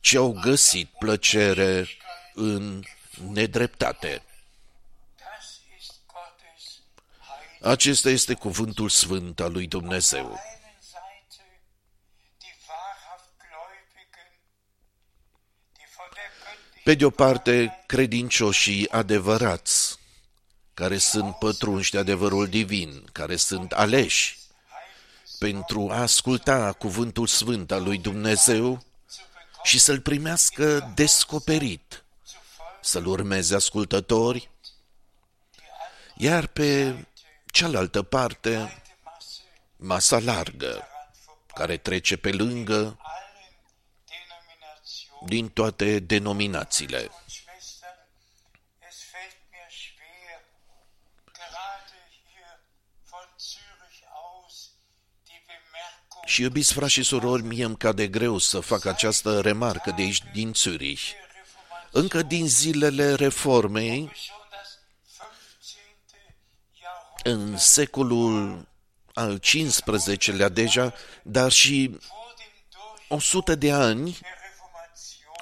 [0.00, 1.88] ci au găsit plăcere
[2.34, 2.82] în
[3.32, 4.22] nedreptate.
[5.16, 6.80] Das ist Gottes
[7.18, 7.72] Heil.
[7.72, 10.40] Acesta este cuvântul sfânt al lui Dumnezeu.
[16.86, 19.98] Pe de o parte, credincioșii adevărați,
[20.74, 24.38] care sunt pătrunși de adevărul divin, care sunt aleși
[25.38, 28.84] pentru a asculta cuvântul sfânt al lui Dumnezeu
[29.62, 32.04] și să-l primească descoperit,
[32.80, 34.50] să-l urmeze ascultători,
[36.16, 36.94] iar pe
[37.46, 39.42] cealaltă parte, Masse
[39.76, 40.86] masa largă, daran
[41.24, 41.52] vorbei.
[41.54, 42.98] care trece pe lângă
[54.12, 54.70] aus
[55.24, 59.90] die Bemerkung Și iubiți frați și surori, mie îmi cade greu să fac această remarcă
[59.90, 61.10] de aici din Zürich.
[61.10, 64.78] der Reformation Încă din zilele reformei, schon das
[65.60, 66.34] 15.
[66.80, 68.66] Jahrhundert în secolul
[69.14, 74.45] al XV-lea deja, dar și vor dem Durchbruch 100 de ani der Reformation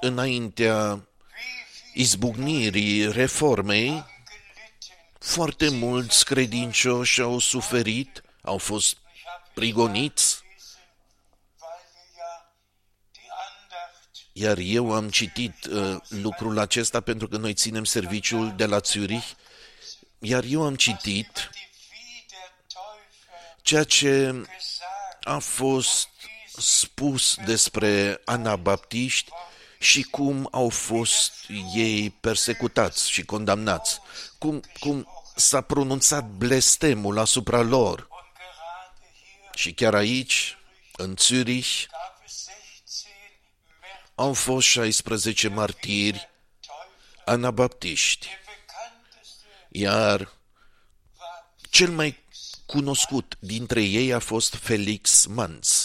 [0.05, 4.05] înaintea wie viel izbucnirii reformei, gelitten.
[5.18, 8.96] foarte mulți credincioși au suferit, au fost
[9.55, 10.80] prigoniți, Wissen,
[11.61, 12.46] weil wir ja
[13.12, 18.66] die Andacht iar eu am citit uh, lucrul acesta pentru că noi ținem serviciul de
[18.66, 19.30] la Zurich,
[20.18, 24.94] iar eu am citit die Wiedertäufer ceea ce gesagt
[25.24, 26.09] a fost
[26.57, 29.30] spus despre anabaptiști
[29.85, 31.32] și cum au fost
[31.74, 34.01] ei persecutați și condamnați,
[34.39, 38.09] cum, cum s-a pronunțat blestemul asupra lor.
[38.11, 40.57] und gerade hier Și chiar aici,
[40.97, 43.09] în Zürich, gab es 16
[43.80, 44.12] Märtyrer.
[44.14, 46.28] au fost 16 martiri
[47.24, 50.35] anabaptiști, Der bekannteste iar war,
[51.70, 52.18] cel mai
[52.66, 55.84] cunoscut dintre ei a fost Felix Manz.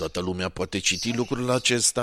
[0.00, 2.02] Toată lumea poate citi lucrul acesta.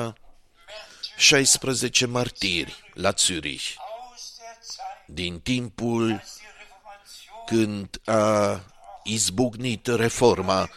[1.17, 8.61] Märtyrer 16 martiri la Zürich, aus der Zeit, din timpul als die Reformation când a
[9.03, 10.69] izbucnit reforma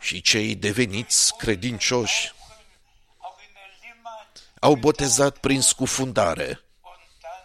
[0.00, 2.32] și cei deveniți credincioși
[3.18, 7.44] auch in der Limmat au botezat prin scufundare, und dann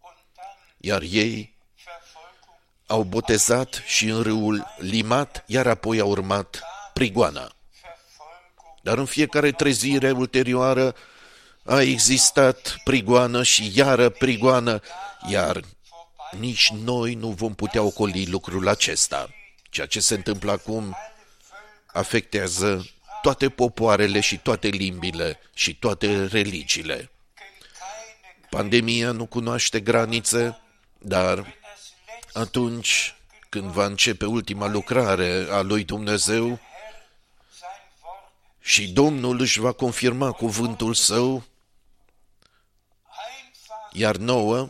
[0.00, 6.62] und dann iar ei Verfolgung au botezat și în râul Limat, iar apoi a urmat
[6.92, 7.52] prigoana.
[8.82, 10.94] Dar în fiecare trezire ulterioară
[11.64, 14.80] a existat prigoană și iară prigoană,
[15.28, 15.60] iar
[16.38, 19.28] nici noi nu vom putea ocoli lucrul acesta.
[19.70, 20.96] Ceea ce se întâmplă acum
[21.86, 22.86] afectează
[23.22, 27.10] toate popoarele și toate limbile și toate religiile.
[28.50, 30.60] Pandemia nu cunoaște granițe,
[30.98, 31.54] dar
[32.32, 33.14] atunci
[33.48, 36.60] când va începe ultima lucrare a lui Dumnezeu
[38.62, 41.44] și Domnul își va confirma cuvântul său,
[43.92, 44.68] iar nouă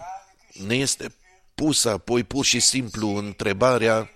[0.53, 1.15] ne este
[1.55, 4.11] pusă apoi pur și simplu întrebarea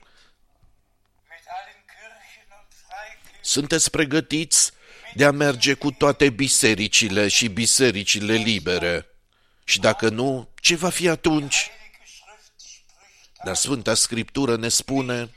[3.40, 4.72] Sunteți pregătiți
[5.14, 9.06] de a merge cu toate bisericile și bisericile libere?
[9.64, 11.70] Și dacă nu, ce va fi atunci?
[13.44, 15.34] Dar Sfânta Scriptură ne spune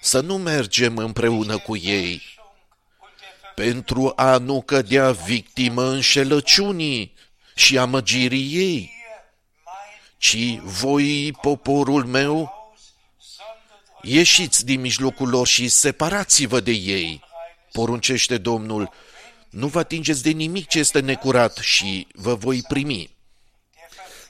[0.00, 2.22] să nu mergem împreună cu ei
[3.54, 7.14] pentru a nu cădea victimă înșelăciunii
[7.54, 8.90] și amăgirii ei,
[10.18, 12.52] ci voi, poporul meu,
[14.02, 17.24] ieșiți din mijlocul lor și separați-vă de ei,
[17.72, 18.92] poruncește Domnul,
[19.50, 23.10] nu vă atingeți de nimic ce este necurat și vă voi primi.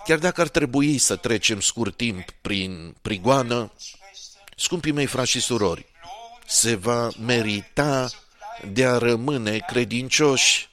[0.05, 3.73] Chiar dacă ar trebui să trecem scurt timp prin prigoană,
[4.57, 5.87] scumpii mei frați și surori,
[6.47, 8.11] se va merita
[8.67, 10.69] de a rămâne credincioși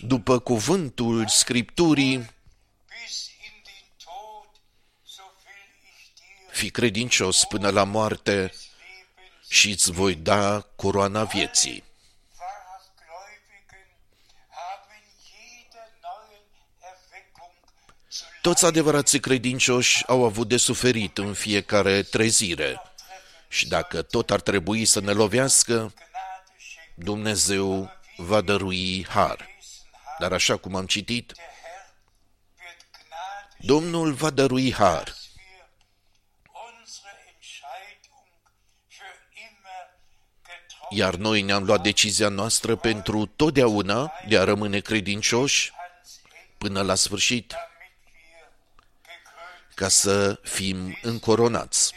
[0.00, 2.30] după cuvântul Scripturii,
[6.50, 8.52] fi credincios până la moarte
[9.48, 11.84] și îți voi da coroana vieții.
[18.42, 22.80] Toți adevărații credincioși au avut de suferit în fiecare trezire
[23.48, 25.92] și dacă tot ar trebui să ne lovească,
[26.98, 29.48] Dumnezeu va dărui har.
[30.18, 31.32] Dar așa cum am citit,
[33.58, 35.14] Domnul va dărui har.
[40.90, 45.72] Iar noi ne-am luat decizia noastră pentru totdeauna de a rămâne credincioși
[46.58, 47.54] până la sfârșit,
[49.74, 51.92] ca să fim încoronați.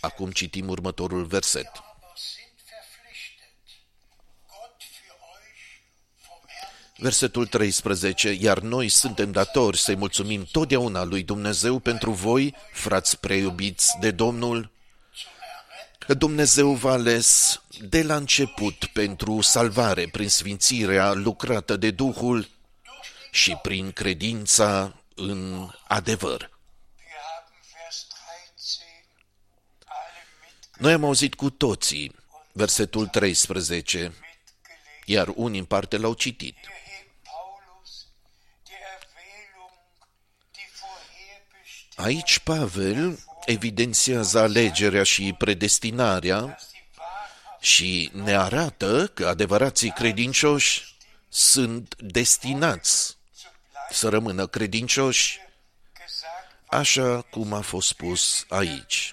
[0.00, 1.91] Acum citim următorul verset.
[7.02, 13.96] Versetul 13, iar noi suntem datori să-i mulțumim totdeauna lui Dumnezeu pentru voi, frați preiubiți
[14.00, 14.70] de Domnul,
[15.98, 22.48] că Dumnezeu v-a ales de la început pentru salvare prin sfințirea lucrată de Duhul
[23.30, 26.50] și prin credința în adevăr.
[30.78, 32.14] Noi am auzit cu toții
[32.52, 34.12] versetul 13,
[35.04, 36.56] iar unii în parte l-au citit.
[41.94, 46.58] Aici Pavel evidențiază alegerea și predestinarea
[47.60, 50.96] și ne arată că adevărații credincioși
[51.28, 53.16] sunt destinați
[53.90, 55.38] să rămână credincioși,
[56.66, 59.12] așa cum a fost spus aici.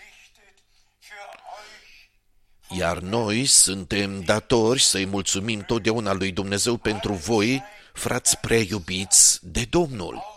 [2.70, 7.64] Iar noi suntem datori să-i mulțumim totdeauna lui Dumnezeu pentru voi,
[7.94, 10.29] frați prea iubiți de Domnul.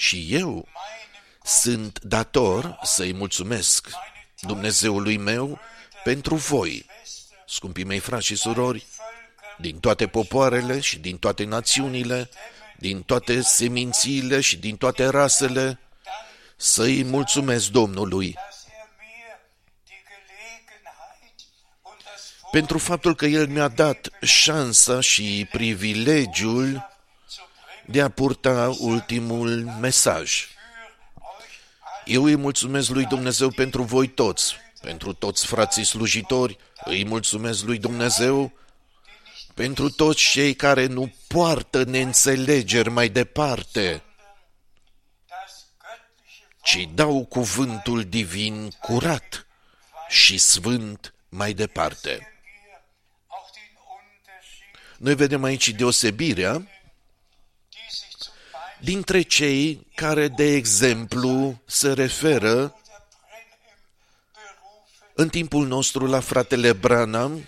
[0.00, 0.68] Și eu
[1.44, 3.88] sunt dator să-i mulțumesc
[4.40, 5.58] Dumnezeului meu
[6.04, 6.86] pentru voi,
[7.46, 8.86] scumpii mei frați și surori,
[9.58, 12.30] din toate popoarele și din toate națiunile,
[12.76, 15.78] din toate semințiile și din toate rasele,
[16.56, 18.36] să-i mulțumesc Domnului
[22.50, 26.88] pentru faptul că El mi-a dat șansa și privilegiul
[27.86, 30.48] de a purta ultimul mesaj.
[32.04, 37.78] Eu îi mulțumesc lui Dumnezeu pentru voi toți, pentru toți frații slujitori, îi mulțumesc lui
[37.78, 38.52] Dumnezeu
[39.54, 44.02] pentru toți cei care nu poartă neînțelegeri mai departe,
[46.62, 49.46] ci dau cuvântul divin curat
[50.08, 52.34] și sfânt mai departe.
[54.98, 56.66] Noi vedem aici deosebirea
[58.80, 62.74] dintre cei care, de exemplu, se referă
[65.14, 67.44] în timpul nostru la fratele Branham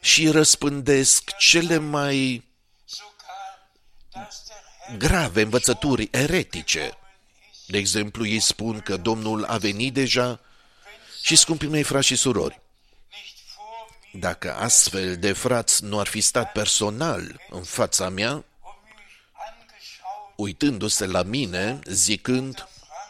[0.00, 2.48] și răspândesc cele mai
[4.98, 6.98] grave învățături eretice.
[7.66, 10.40] De exemplu, ei spun că Domnul a venit deja
[11.22, 12.60] și, scumpii mei frați și surori,
[13.10, 18.32] nicht vor mir dacă astfel de frați nu ar fi stat personal în fața mea,
[18.32, 18.53] und mich angeschaut,
[20.36, 22.68] uitându-se la mine, zicând,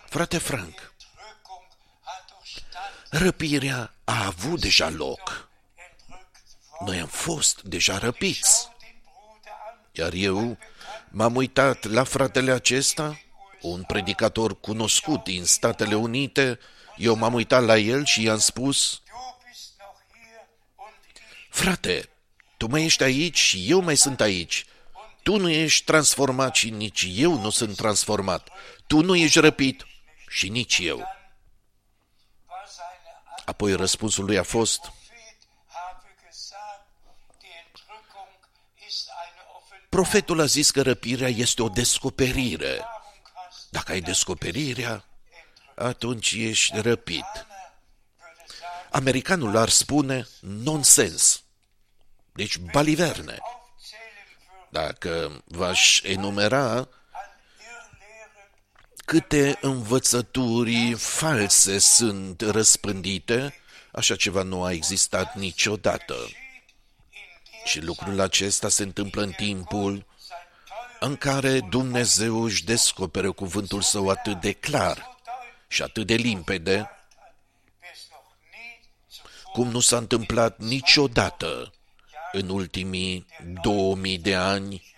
[0.08, 1.66] frate Frank, Drückung
[2.02, 5.20] hat doch stand răpirea a avut deja loc.
[5.20, 6.86] entrückt worden.
[6.86, 8.50] Noi am fost deja răpiți.
[8.50, 10.58] Schau den Bruder an, Iar eu
[11.10, 13.18] m-am uitat la fratele acesta,
[13.60, 16.58] un predicator cunoscut din Statele Unite,
[16.96, 20.46] eu m-am uitat la el și i-am spus, du bist noch hier
[20.76, 22.08] und ich frate,
[22.56, 24.64] tu mai ești aici și eu mai sunt aici.
[25.24, 28.48] Tu nu ești transformat și nici eu nu sunt transformat.
[28.86, 29.86] Tu nu ești răpit
[30.28, 30.96] și nici eu.
[30.96, 34.92] war seine Apoi răspunsul lui a fost, Prophet
[35.66, 36.86] habe gesagt,
[37.40, 38.32] die Entrückung
[38.88, 42.78] ist eine Offenbarung profetul a zis că răpirea este o descoperire.
[42.78, 43.66] hast.
[43.70, 45.04] Dacă ai descoperirea,
[45.74, 47.24] atunci ești răpit.
[47.24, 51.42] Würde sagen, Americanul ar spune nonsens.
[52.32, 53.38] Deci baliverne.
[54.74, 56.86] Aufzählen würde Dacă v-aș enumera an
[57.58, 58.50] Irrlehren,
[59.04, 63.54] câte învățături false sunt răspândite,
[63.92, 66.14] așa ceva nu a existat niciodată.
[66.14, 72.64] in der Și lucrul acesta se întâmplă în timpul sein Teufel în care Dumnezeu își
[72.64, 77.06] descoperă cuvântul său atât de clar deutlich și atât de limpede, hat,
[77.80, 81.72] wie es noch nie zuvor cum nu s-a întâmplat niciodată
[82.34, 83.26] în ultimii
[83.62, 84.94] 2000 de ani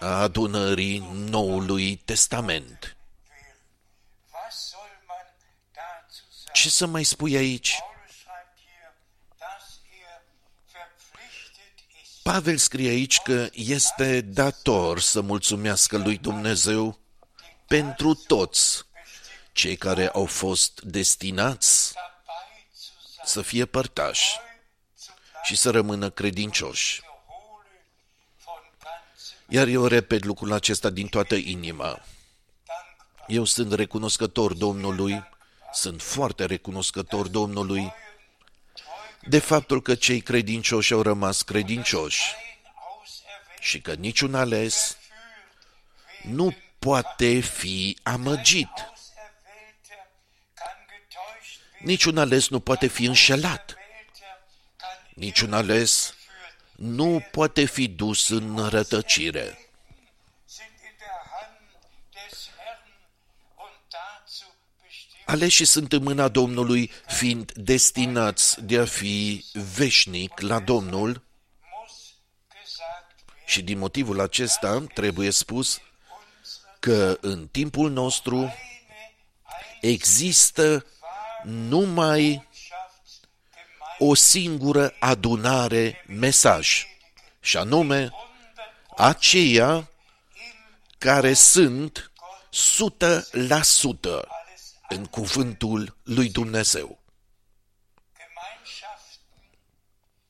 [0.00, 2.96] a adunării Noului Testament.
[4.32, 5.26] Was soll man
[5.72, 6.52] dazu sagen?
[6.52, 7.78] Ce să mai spui aici?
[7.78, 8.92] Paulus schreibt hier,
[9.38, 10.22] dass er
[10.72, 16.98] verpflichtet ist, Pavel scrie aici că este dator să mulțumească lui Dumnezeu
[17.66, 18.86] pentru toți
[19.52, 24.47] cei care au fost destinați dabei zu sein, să fie părtași zu bleiben,
[25.48, 27.00] și să rămână credincioși.
[27.02, 27.68] wiederhole
[28.44, 31.84] von ganzem Iar eu repet lucrul acesta din toată inima.
[31.86, 33.24] dankbar.
[33.26, 35.24] Eu sunt recunoscător Domnului,
[35.72, 37.92] sunt foarte recunoscător Domnului
[39.20, 44.96] de faptul că cei credincioși au rămas credincioși Ein auserwählter și că niciun ales
[46.22, 48.68] nu poate fi amăgit.
[48.68, 50.00] Auserwählter
[50.54, 53.77] kann getäuscht werden, Niciun ales nu poate fi înșelat.
[55.18, 56.14] Auserwählter kann Niciun ales
[56.76, 59.58] nu poate fi dus în rătăcire.
[60.46, 61.58] sind in der Hand
[62.14, 62.82] des Herrn
[63.56, 64.46] und dazu
[64.82, 65.28] bestimmt.
[65.28, 69.44] Aleșii sunt în mâna Domnului, fiind destinați de a fi
[69.74, 72.14] veșnic la Domnul muss
[72.64, 75.80] gesagt werden, și din motivul acesta trebuie spus
[76.78, 78.54] că în timpul nostru eine
[79.80, 80.86] există
[81.42, 82.47] numai Einschaftsgemeinde
[83.98, 86.86] o singură adunare mesaj,
[87.40, 88.10] și anume
[88.96, 89.90] aceia
[90.98, 92.10] care sunt
[92.98, 93.00] 100%
[94.88, 96.98] în cuvântul lui Dumnezeu.
[98.16, 99.50] Gemeinschaften,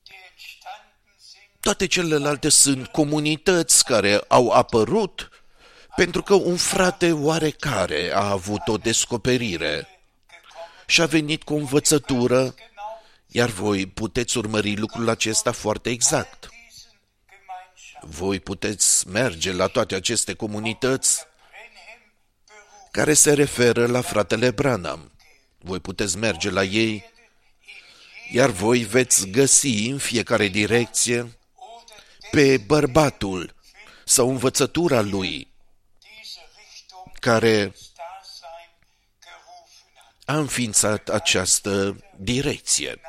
[0.03, 5.29] die entstanden sind, Toate celelalte sunt comunități care au apărut
[5.95, 9.87] pentru că un frate oarecare a avut o descoperire
[10.85, 12.55] și a venit cu o învățătură,
[13.31, 16.49] iar voi puteți urmări lucrul acesta foarte exact.
[16.49, 16.99] diesen
[17.29, 18.09] Gemeinschaften.
[18.09, 22.11] Voi puteți merge la toate aceste comunități Brenhem
[22.45, 25.11] berufen care se referă la fratele Branham.
[25.57, 27.03] Voi puteți merge la ei,
[28.31, 33.55] iar voi veți găsi în fiecare direcție oder pe bărbatul
[34.05, 35.47] sau învățătura lui
[35.99, 38.71] diese Richtung care ins Dasein
[39.23, 40.35] gerufen hat.
[40.35, 43.01] a înființat această direcție.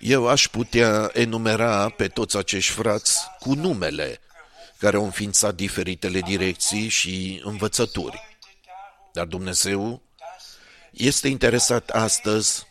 [0.00, 4.20] Eu aș putea enumera pe toți acești frați cu numele
[4.78, 8.16] care au înființat diferitele direcții și învățături.
[8.16, 10.58] heute darum, Dar Dumnezeu dass
[10.90, 12.66] wir este interesat astăzi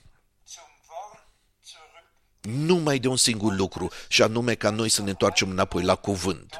[0.47, 1.27] zum Wort
[1.63, 5.95] zurück numai de un singur lucru, și anume ca noi să ne întoarcem înapoi la
[5.95, 6.49] cuvânt.
[6.49, 6.59] deutlich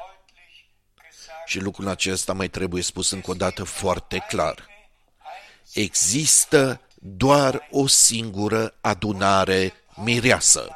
[1.10, 4.66] gesagt Și lucrul acesta mai trebuie spus încă o dată foarte clar.
[5.72, 10.68] Există doar o singură adunare mireasă.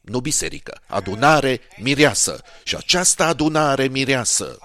[0.00, 2.42] Nu biserică, adunare mireasă.
[2.62, 4.58] Și această adunare mireasă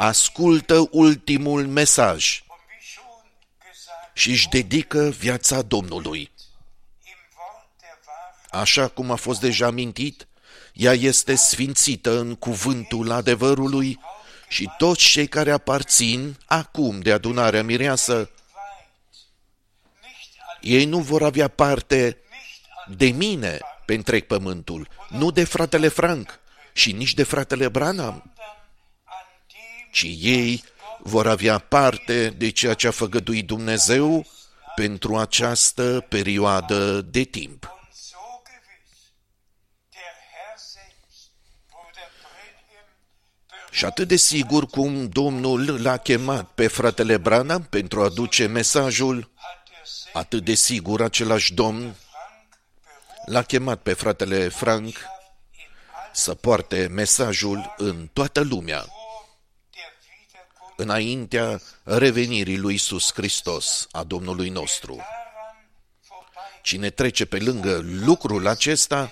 [0.00, 3.30] ascultă ultimul mesaj und wie schon
[3.70, 6.20] gesagt și își dedică viața Domnului.
[6.20, 10.26] im Wort der Wahrheit Așa cum a fost deja amintit,
[10.72, 14.00] ea este sfințită în cuvântul adevărului
[14.48, 18.30] Și toți cei care aparțin acum de adunarea mireasă, weit
[20.02, 22.27] nicht an, ei nu vor avea parte nicht an
[22.96, 26.38] de mine pe întreg pământul, nu de fratele Frank
[26.72, 28.56] și nici de fratele Branham, sondern
[29.04, 30.64] an dem ci ei
[30.98, 34.26] vor avea parte de ceea ce a făgăduit Dumnezeu
[34.74, 37.64] pentru această perioadă de timp.
[37.64, 38.16] und so
[38.46, 39.12] gewiss
[39.90, 41.30] der Herr selbst,
[41.70, 42.86] Bruder Brenhem,
[43.70, 49.30] Și atât de sigur cum Domnul l-a chemat pe fratele Branham pentru a aduce mesajul,
[49.34, 52.07] hat er selbst atât de sigur același Domn Frank berufen
[53.24, 54.96] l-a chemat pe fratele Frank in
[56.12, 58.90] să poarte mesajul în toată lumea, vor
[59.70, 64.94] der Wiederkunft înaintea revenirii lui Iisus Hristos, a Domnului nostru.
[64.96, 65.06] daran
[66.08, 69.10] vorbei Cine trece pe lângă lucrul acesta,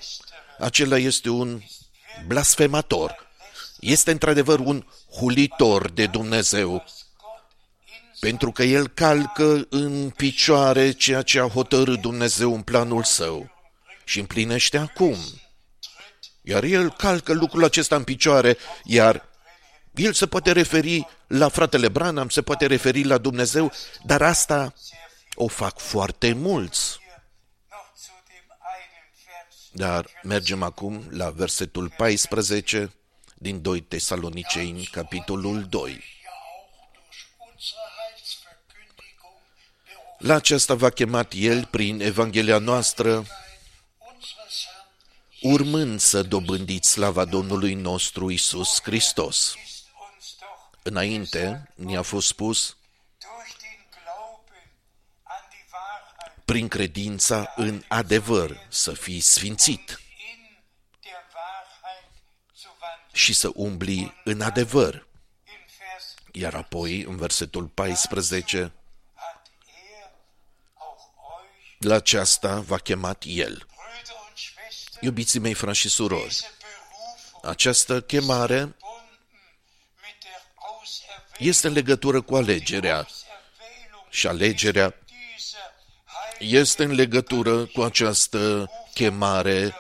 [0.59, 1.63] acela este un
[2.27, 3.27] blasfemator.
[3.81, 6.89] Este într-adevăr un hulitor de Dumnezeu, Gott
[7.87, 13.56] in pentru că el calcă în picioare ceea ce a hotărât Dumnezeu în planul său
[14.07, 15.17] și împlinește acum.
[16.43, 19.29] Iar el calcă lucrul acesta în picioare, iar
[19.95, 23.73] el se poate referi la fratele Branham, se poate referi la Dumnezeu,
[24.05, 24.75] dar asta
[25.35, 26.99] o fac foarte mulți.
[27.71, 28.47] noch zu dem
[28.77, 32.93] einen Vers Dar mergem acum la versetul 14
[33.35, 35.91] din 2 Tesaloniceni, capitolul 2.
[35.91, 39.39] ja auch durch unsere Heilsverkündigung
[39.85, 43.45] berufen La aceasta v-a chemat El prin Evanghelia noastră, unseres Herrn
[45.53, 49.55] urmând să dobândiți slava Domnului nostru Isus Hristos.
[49.64, 49.84] ist
[50.14, 52.76] uns doch Înainte ni-a fost spus
[53.18, 54.70] durch den Glauben
[55.22, 60.57] an die Wahrheit prin credința în adevăr să fii sfințit in
[61.01, 62.11] der Wahrheit
[62.57, 63.11] zu wandeln.
[63.12, 64.94] și să umbli în adevăr.
[64.94, 68.72] In Vers Iar apoi, în versetul 14,
[69.14, 70.11] hat er
[70.74, 71.01] auch
[71.40, 73.66] euch, la aceasta v-a chemat El.
[74.97, 78.76] Brüder und Schwestern, Iubiții mei, frați și surori, diese Berufung această chemare verbunden
[80.03, 84.94] mit der Auserwählung, este în legătură cu alegerea Auserwählung și alegerea
[85.34, 85.61] dieser
[86.38, 89.74] Heiligen este în legătură cu această chemare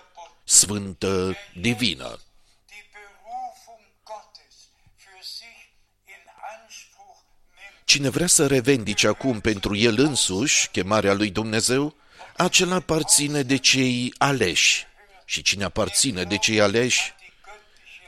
[0.44, 2.20] sfântă divină.
[2.68, 4.56] die Berufung Gottes
[4.98, 5.58] für sich
[6.06, 6.22] in
[6.56, 7.18] Anspruch
[7.56, 7.84] nimmt.
[7.84, 11.94] Cine vrea să revendice acum pentru el însuși chemarea lui Dumnezeu,
[12.36, 14.86] acela aparține de cei aleși.
[15.28, 17.14] Și cine aparține de cei aleși,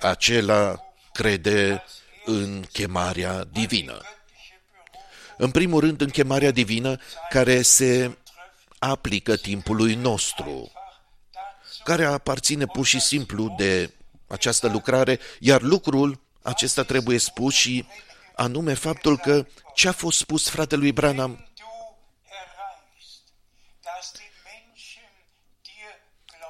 [0.01, 0.81] acela
[1.13, 1.85] crede
[2.25, 4.01] în chemarea divină.
[5.37, 6.97] În primul rând, în chemarea divină
[7.31, 8.19] care se
[8.79, 10.73] aplică timpului nostru,
[11.85, 13.93] care aparține pur și simplu de
[14.27, 17.85] această lucrare, iar lucrul acesta trebuie spus și
[18.37, 21.48] anume faptul că ce a fost spus fratelui Branham,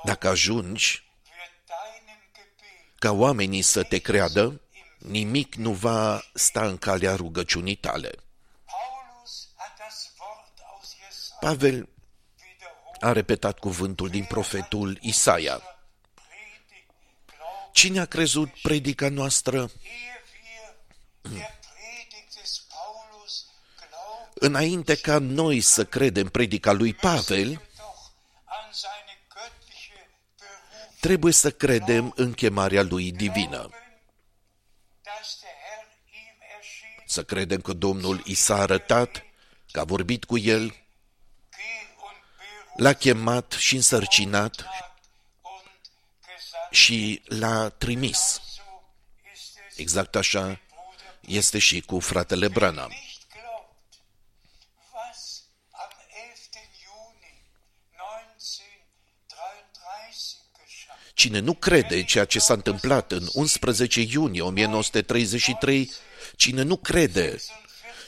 [0.08, 4.60] dacă ajungi wird deinem Gebet ca oamenii să te creadă,
[4.98, 8.10] nimic nu va sta în calea rugăciunii tale.
[8.64, 13.02] Paulus hat das Wort aus Jesaja Pavel wiederholt.
[13.02, 15.54] a repetat cuvântul din profetul Isaia.
[15.54, 16.86] Predigt,
[17.26, 19.56] glaubt, Cine a crezut predica noastră?
[19.56, 19.70] ehe
[21.22, 23.44] wir der Predigt des Paulus
[23.76, 27.67] glauben, Înainte ca noi să credem predica lui Pavel,
[31.00, 33.68] trebuie să credem în chemarea lui divină.
[35.02, 37.02] dass der Herr ihm erschien.
[37.06, 39.24] Să credem că Domnul i s-a arătat,
[39.70, 40.74] că a vorbit cu el, Geh
[41.96, 45.70] und berufen l-a chemat și însărcinat und
[46.26, 46.74] gesandt.
[46.74, 48.18] și l-a trimis.
[48.18, 48.62] So
[49.32, 50.60] ist es Exact așa
[51.20, 52.92] este și cu fratele Branham.
[61.18, 65.90] Cine nu crede ceea ce s-a întâmplat în 11 iunie 1933,
[66.36, 67.36] cine nu crede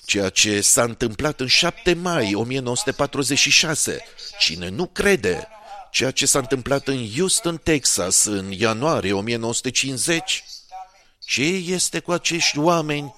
[0.04, 4.02] ceea ce s-a întâmplat în 7 mai 1946,
[4.38, 5.48] cine nu crede
[5.90, 10.44] ceea ce s-a întâmplat în Houston, Texas, în ianuarie 1950,
[11.24, 13.14] ce este cu acești oameni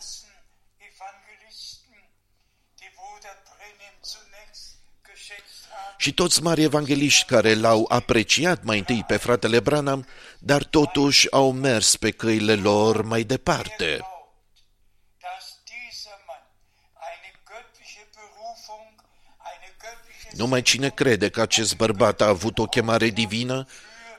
[6.02, 10.06] și toți mari evangeliști care l-au apreciat mai întâi pe fratele Branham,
[10.38, 13.84] dar totuși au mers pe căile lor mai departe.
[13.86, 14.40] glaubt,
[15.20, 16.44] dass dieser Mann
[17.10, 18.94] eine göttliche Berufung,
[19.50, 23.66] eine göttliche Numai cine crede că acest bărbat a avut o chemare divină,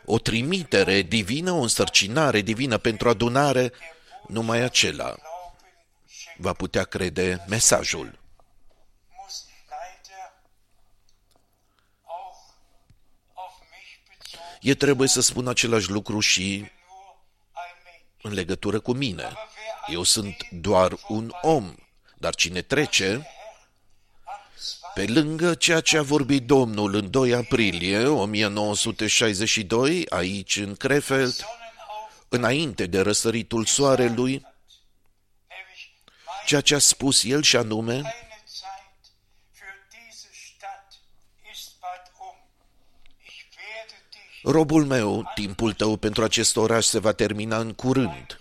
[0.05, 3.71] o trimitere divină, o însărcinare divină pentru adunare,
[4.27, 5.15] numai acela
[6.37, 8.22] va putea crede mesajul.
[14.63, 16.71] Bezogen E trebuie să spun același lucru și nur ein
[17.83, 18.21] Mensch.
[18.21, 19.33] în legătură cu mine.
[19.87, 21.75] Eu sunt doar un om,
[22.17, 23.27] dar cine trece,
[24.93, 32.11] pe lângă ceea ce a vorbit Domnul în 2 aprilie 1962, aici în Krefeld, Sonnenauf,
[32.29, 34.45] înainte de răsăritul soarelui, nämlich
[36.25, 38.01] mein ceea ce a spus el și anume,
[44.43, 48.09] robul meu, timpul tău pentru acest oraș se va termina în curând.
[48.09, 48.37] Wort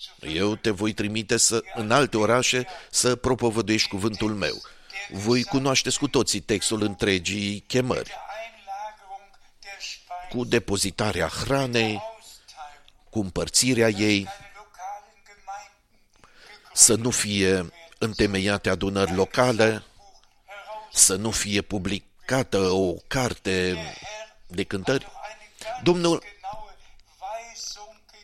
[0.00, 4.60] zu Eu te voi trimite să, în alte orașe să propovăduiești cuvântul meu.
[5.10, 8.16] Voi cunoașteți cu toții textul întregii chemări, der
[8.54, 16.30] Einlagerung der Speise, cu depozitarea hranei, Austeilung, cu împărțirea ei, deine lokalen Gemeinden
[16.72, 19.82] să nu fie întemeiate adunări locale,
[20.92, 23.76] să nu fie publicată o carte
[24.46, 25.06] de cântări.
[25.82, 26.22] Domnul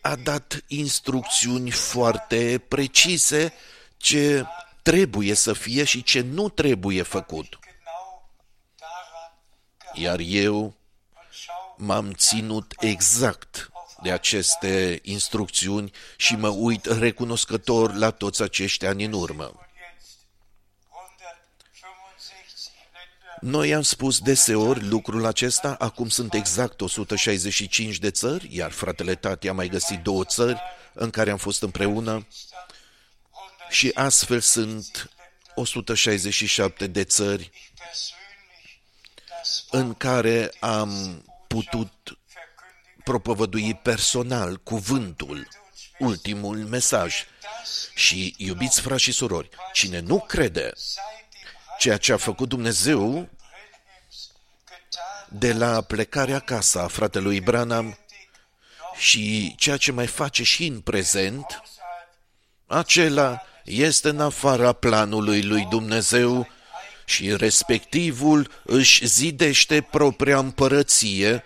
[0.02, 3.52] a dat instrucțiuni foarte precise
[3.96, 4.46] ce
[4.82, 7.58] trebuie să fie și ce nu trebuie făcut.
[9.92, 10.76] Iar eu
[11.76, 13.70] m-am ținut exact
[14.02, 19.65] de aceste instrucțiuni și mă uit recunoscător la toți acești ani în urmă.
[23.46, 29.48] Noi am spus deseori lucrul acesta, acum sunt exact 165 de țări, iar fratele Tati
[29.48, 30.60] a mai găsit două țări
[30.92, 32.26] în care am fost împreună
[33.68, 35.10] și astfel sunt
[35.54, 37.50] 167 de țări
[39.70, 42.18] în care am putut
[43.04, 45.48] propovădui personal cuvântul,
[45.98, 47.14] ultimul mesaj.
[47.94, 50.72] Și, iubiți frați și surori, cine nu crede
[51.78, 53.28] ceea ce a făcut Dumnezeu
[55.28, 57.98] de la plecarea acasă a fratelui Branham
[58.96, 61.62] și ceea ce mai face și în prezent,
[62.66, 66.48] acela este în afara planului lui Dumnezeu
[67.04, 71.44] și respectivul își zidește propria împărăție,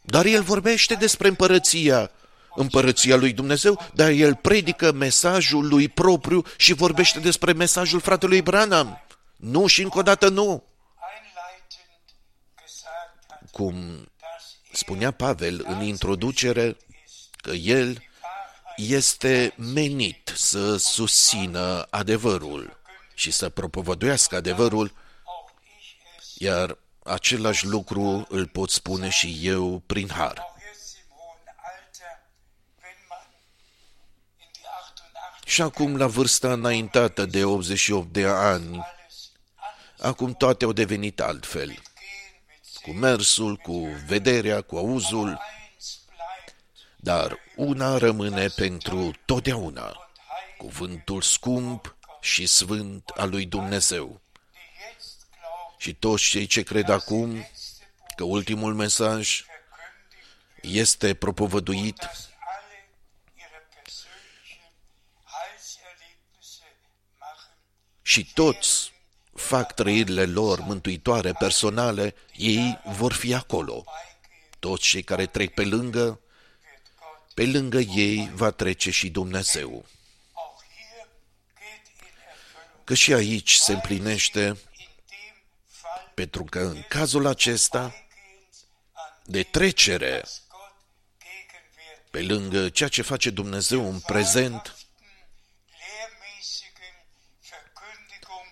[0.00, 2.10] dar el vorbește despre împărăția,
[2.54, 9.04] împărăția lui Dumnezeu, dar el predică mesajul lui propriu și vorbește despre mesajul fratelui Branham.
[9.36, 10.69] Nu și încă o dată nu.
[13.50, 14.08] Cum
[14.72, 16.76] spunea Pavel în introducere,
[17.36, 18.02] că el
[18.76, 22.80] este menit să susțină adevărul
[23.14, 24.92] și să propovăduiască adevărul,
[26.34, 30.48] iar același lucru îl pot spune și eu prin har.
[35.44, 38.86] Și acum, la vârsta înaintată de 88 de ani,
[39.98, 41.82] acum toate au devenit altfel.
[42.82, 45.40] Cu mersul, cu vederea, cu auzul,
[46.96, 50.10] dar una rămâne pentru totdeauna,
[50.58, 54.20] cuvântul scump și sfânt al lui Dumnezeu.
[55.78, 57.46] Și toți cei ce cred acum
[58.16, 59.44] că ultimul mesaj
[60.60, 62.08] este propovăduit
[68.02, 68.92] și toți
[69.40, 73.84] fac trăirile lor mântuitoare personale, ei vor fi acolo.
[74.58, 76.20] Toți cei care trec pe lângă,
[77.34, 79.84] pe lângă ei va trece și Dumnezeu.
[82.84, 84.58] Că și aici se împlinește,
[86.14, 87.94] pentru că în cazul acesta,
[89.24, 90.24] de trecere
[92.10, 94.79] pe lângă ceea ce face Dumnezeu în prezent,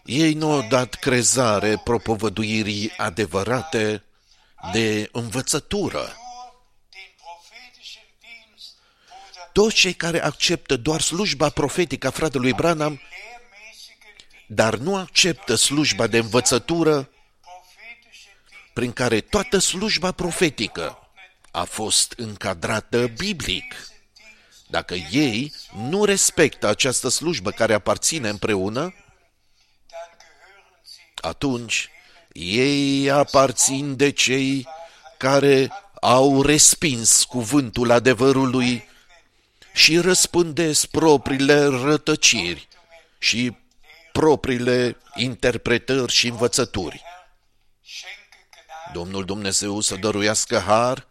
[0.09, 4.05] ei nu au dat crezare propovăduirii adevărate
[4.73, 6.17] de învățătură.
[9.53, 13.01] Toți cei care acceptă doar slujba profetică a fratelui Branham,
[14.47, 17.11] dar nu acceptă slujba de învățătură
[18.73, 21.11] prin care toată slujba profetică
[21.51, 23.75] a fost încadrată biblic.
[24.67, 25.53] Dacă ei
[25.89, 28.95] nu respectă această slujbă care aparține împreună,
[31.29, 31.89] atunci
[32.33, 34.69] ei aparțin de cei
[35.17, 38.89] care au respins cuvântul adevărului
[39.73, 42.69] și răspândesc propriile rătăciri
[43.19, 43.57] și
[44.13, 47.03] propriile interpretări și învățături.
[48.93, 51.07] Domnul Dumnezeu să dăruiască har,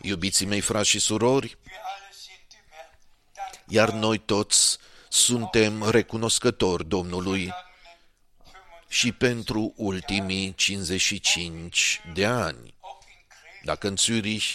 [0.00, 1.58] iubiții mei frați și surori,
[3.68, 7.52] iar noi toți suntem recunoscători Domnului
[8.94, 12.74] și pentru ultimii 55 de ani.
[13.62, 14.54] Dacă în Zürich,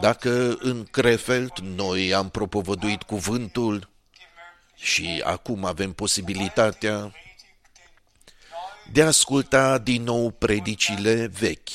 [0.00, 3.90] dacă în Krefeld noi am propovăduit cuvântul
[4.74, 7.14] și acum avem posibilitatea
[8.92, 11.70] de a asculta din nou predicile vechi,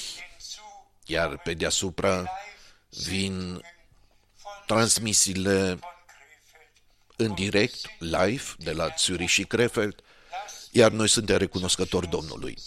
[1.06, 2.32] iar pe deasupra
[2.90, 3.62] vin
[4.66, 5.80] transmisiile
[7.16, 10.04] în direct, live, de la Zurich și Krefeld,
[10.76, 12.58] iar noi suntem recunoscători Domnului.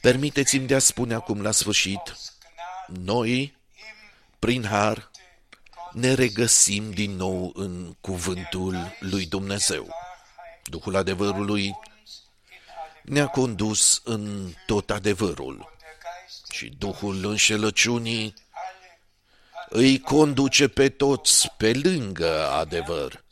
[0.00, 2.16] Permiteți-mi de a spune acum la sfârșit,
[2.86, 3.56] noi,
[4.38, 5.10] prin har,
[5.92, 9.94] ne regăsim din nou în cuvântul lui Dumnezeu.
[10.64, 11.78] Duhul adevărului
[13.02, 15.74] ne-a condus în tot adevărul
[16.52, 18.34] și Duhul înșelăciunii
[19.68, 23.24] îi conduce pe toți pe lângă adevăr.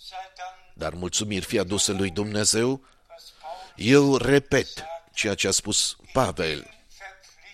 [0.74, 2.86] Dar mulțumiri fie aduse lui Dumnezeu,
[3.78, 6.70] eu repet ceea ce a spus Pavel.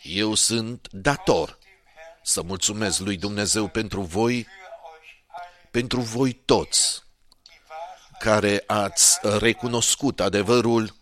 [0.02, 1.58] Eu sunt dator
[2.22, 4.46] să mulțumesc lui Dumnezeu pentru voi,
[5.70, 7.02] pentru voi toți
[8.18, 10.94] care ați recunoscut adevărul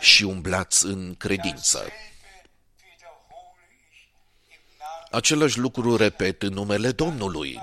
[0.00, 1.90] și umblați în credință.
[5.10, 7.60] Același lucru repet în numele Domnului.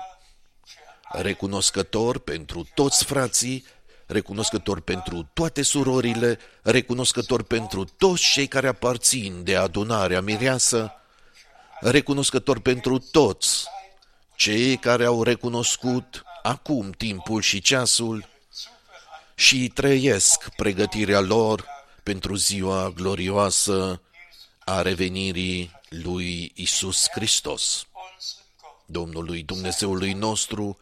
[1.12, 3.64] Recunoscător pentru toți frații,
[4.10, 10.92] recunoscător pentru toate surorile, recunoscător pentru toți cei care aparțin de adunarea mireasă,
[11.80, 13.66] recunoscător pentru toți
[14.36, 18.28] cei care au recunoscut acum timpul și ceasul
[19.34, 21.66] și trăiesc pregătirea lor
[22.02, 24.00] pentru ziua glorioasă
[24.58, 27.86] a revenirii lui Isus Hristos.
[28.86, 30.78] Domnului Dumnezeului nostru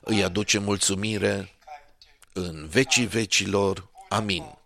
[0.00, 1.59] îi aduce mulțumire
[2.32, 3.88] în vecii vecilor.
[4.08, 4.58] Amin.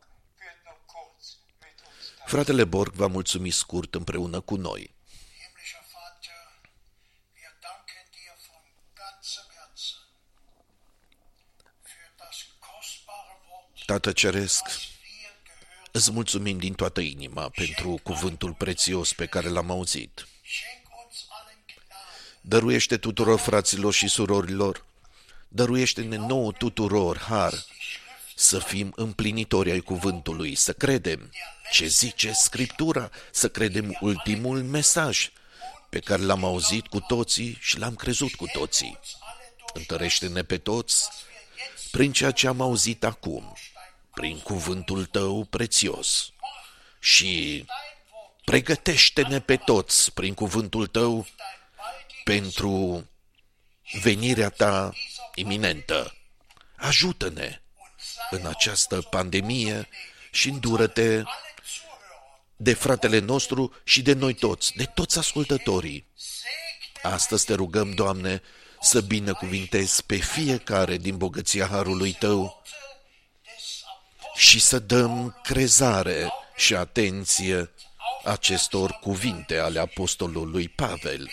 [2.27, 4.95] Fratele Borg va mulțumi scurt împreună cu noi.
[5.39, 6.43] Himmlischer Vater,
[7.37, 8.65] wir danken dir von
[9.01, 10.05] ganzem Herzen
[11.91, 12.37] für das
[12.67, 19.13] kostbare Wort, Tată Ceresc, das wir gehört îți mulțumim din toată inima pentru cuvântul prețios
[19.13, 20.27] pe care l-am auzit.
[20.45, 24.85] Schenk uns allen Gnade, Dăruiește tuturor fraților și surorilor,
[25.55, 27.65] dăruiește-ne nouă tuturor har
[28.35, 31.31] să fim împlinitori ai cuvântului, să credem
[31.73, 35.31] ce zice Scriptura, să credem ultimul mesaj
[35.89, 38.99] pe care l-am auzit cu toții și l-am crezut cu toții.
[39.73, 41.09] Întărește-ne pe toți
[41.91, 43.57] prin ceea ce am auzit acum,
[44.15, 46.33] prin cuvântul tău prețios.
[47.01, 47.65] Și
[48.45, 51.27] pregătește-ne pe toți prin cuvântul tău
[52.25, 53.05] pentru
[54.03, 54.93] venirea ta
[55.35, 56.15] iminentă.
[56.77, 57.63] Ajută-ne
[58.31, 59.89] în această pandemie
[60.31, 61.23] și îndură-te
[62.57, 66.07] de fratele nostru și de noi toți, de toți ascultătorii.
[67.03, 68.43] Astăzi te rugăm, Doamne,
[68.81, 72.63] să binecuvintezi pe fiecare din bogăția Harului Tău
[74.35, 77.71] și să dăm crezare și atenție
[78.25, 81.31] acestor cuvinte ale apostolului Pavel.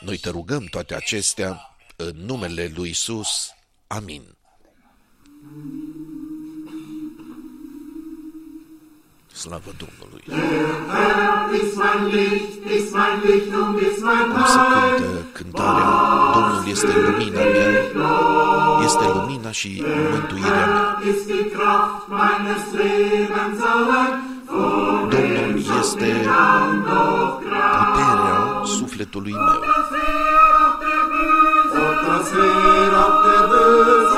[0.00, 3.50] Noi te rugăm toate acestea în numele lui Isus.
[3.86, 4.22] Amin.
[9.32, 10.22] Slavă Domnului!
[11.62, 14.96] ist mein Licht, ist mein Lichtung, ist mein Cum se Heil.
[15.00, 15.88] cântă cântarea
[16.34, 20.98] Domnul este lumina mea, este lumina și mântuirea mea.
[21.10, 24.14] Ist die Kraft meines Lebens allein.
[25.12, 26.10] Domnul este
[27.78, 29.60] puterea sufletului meu.
[32.30, 34.15] Seyrat dedim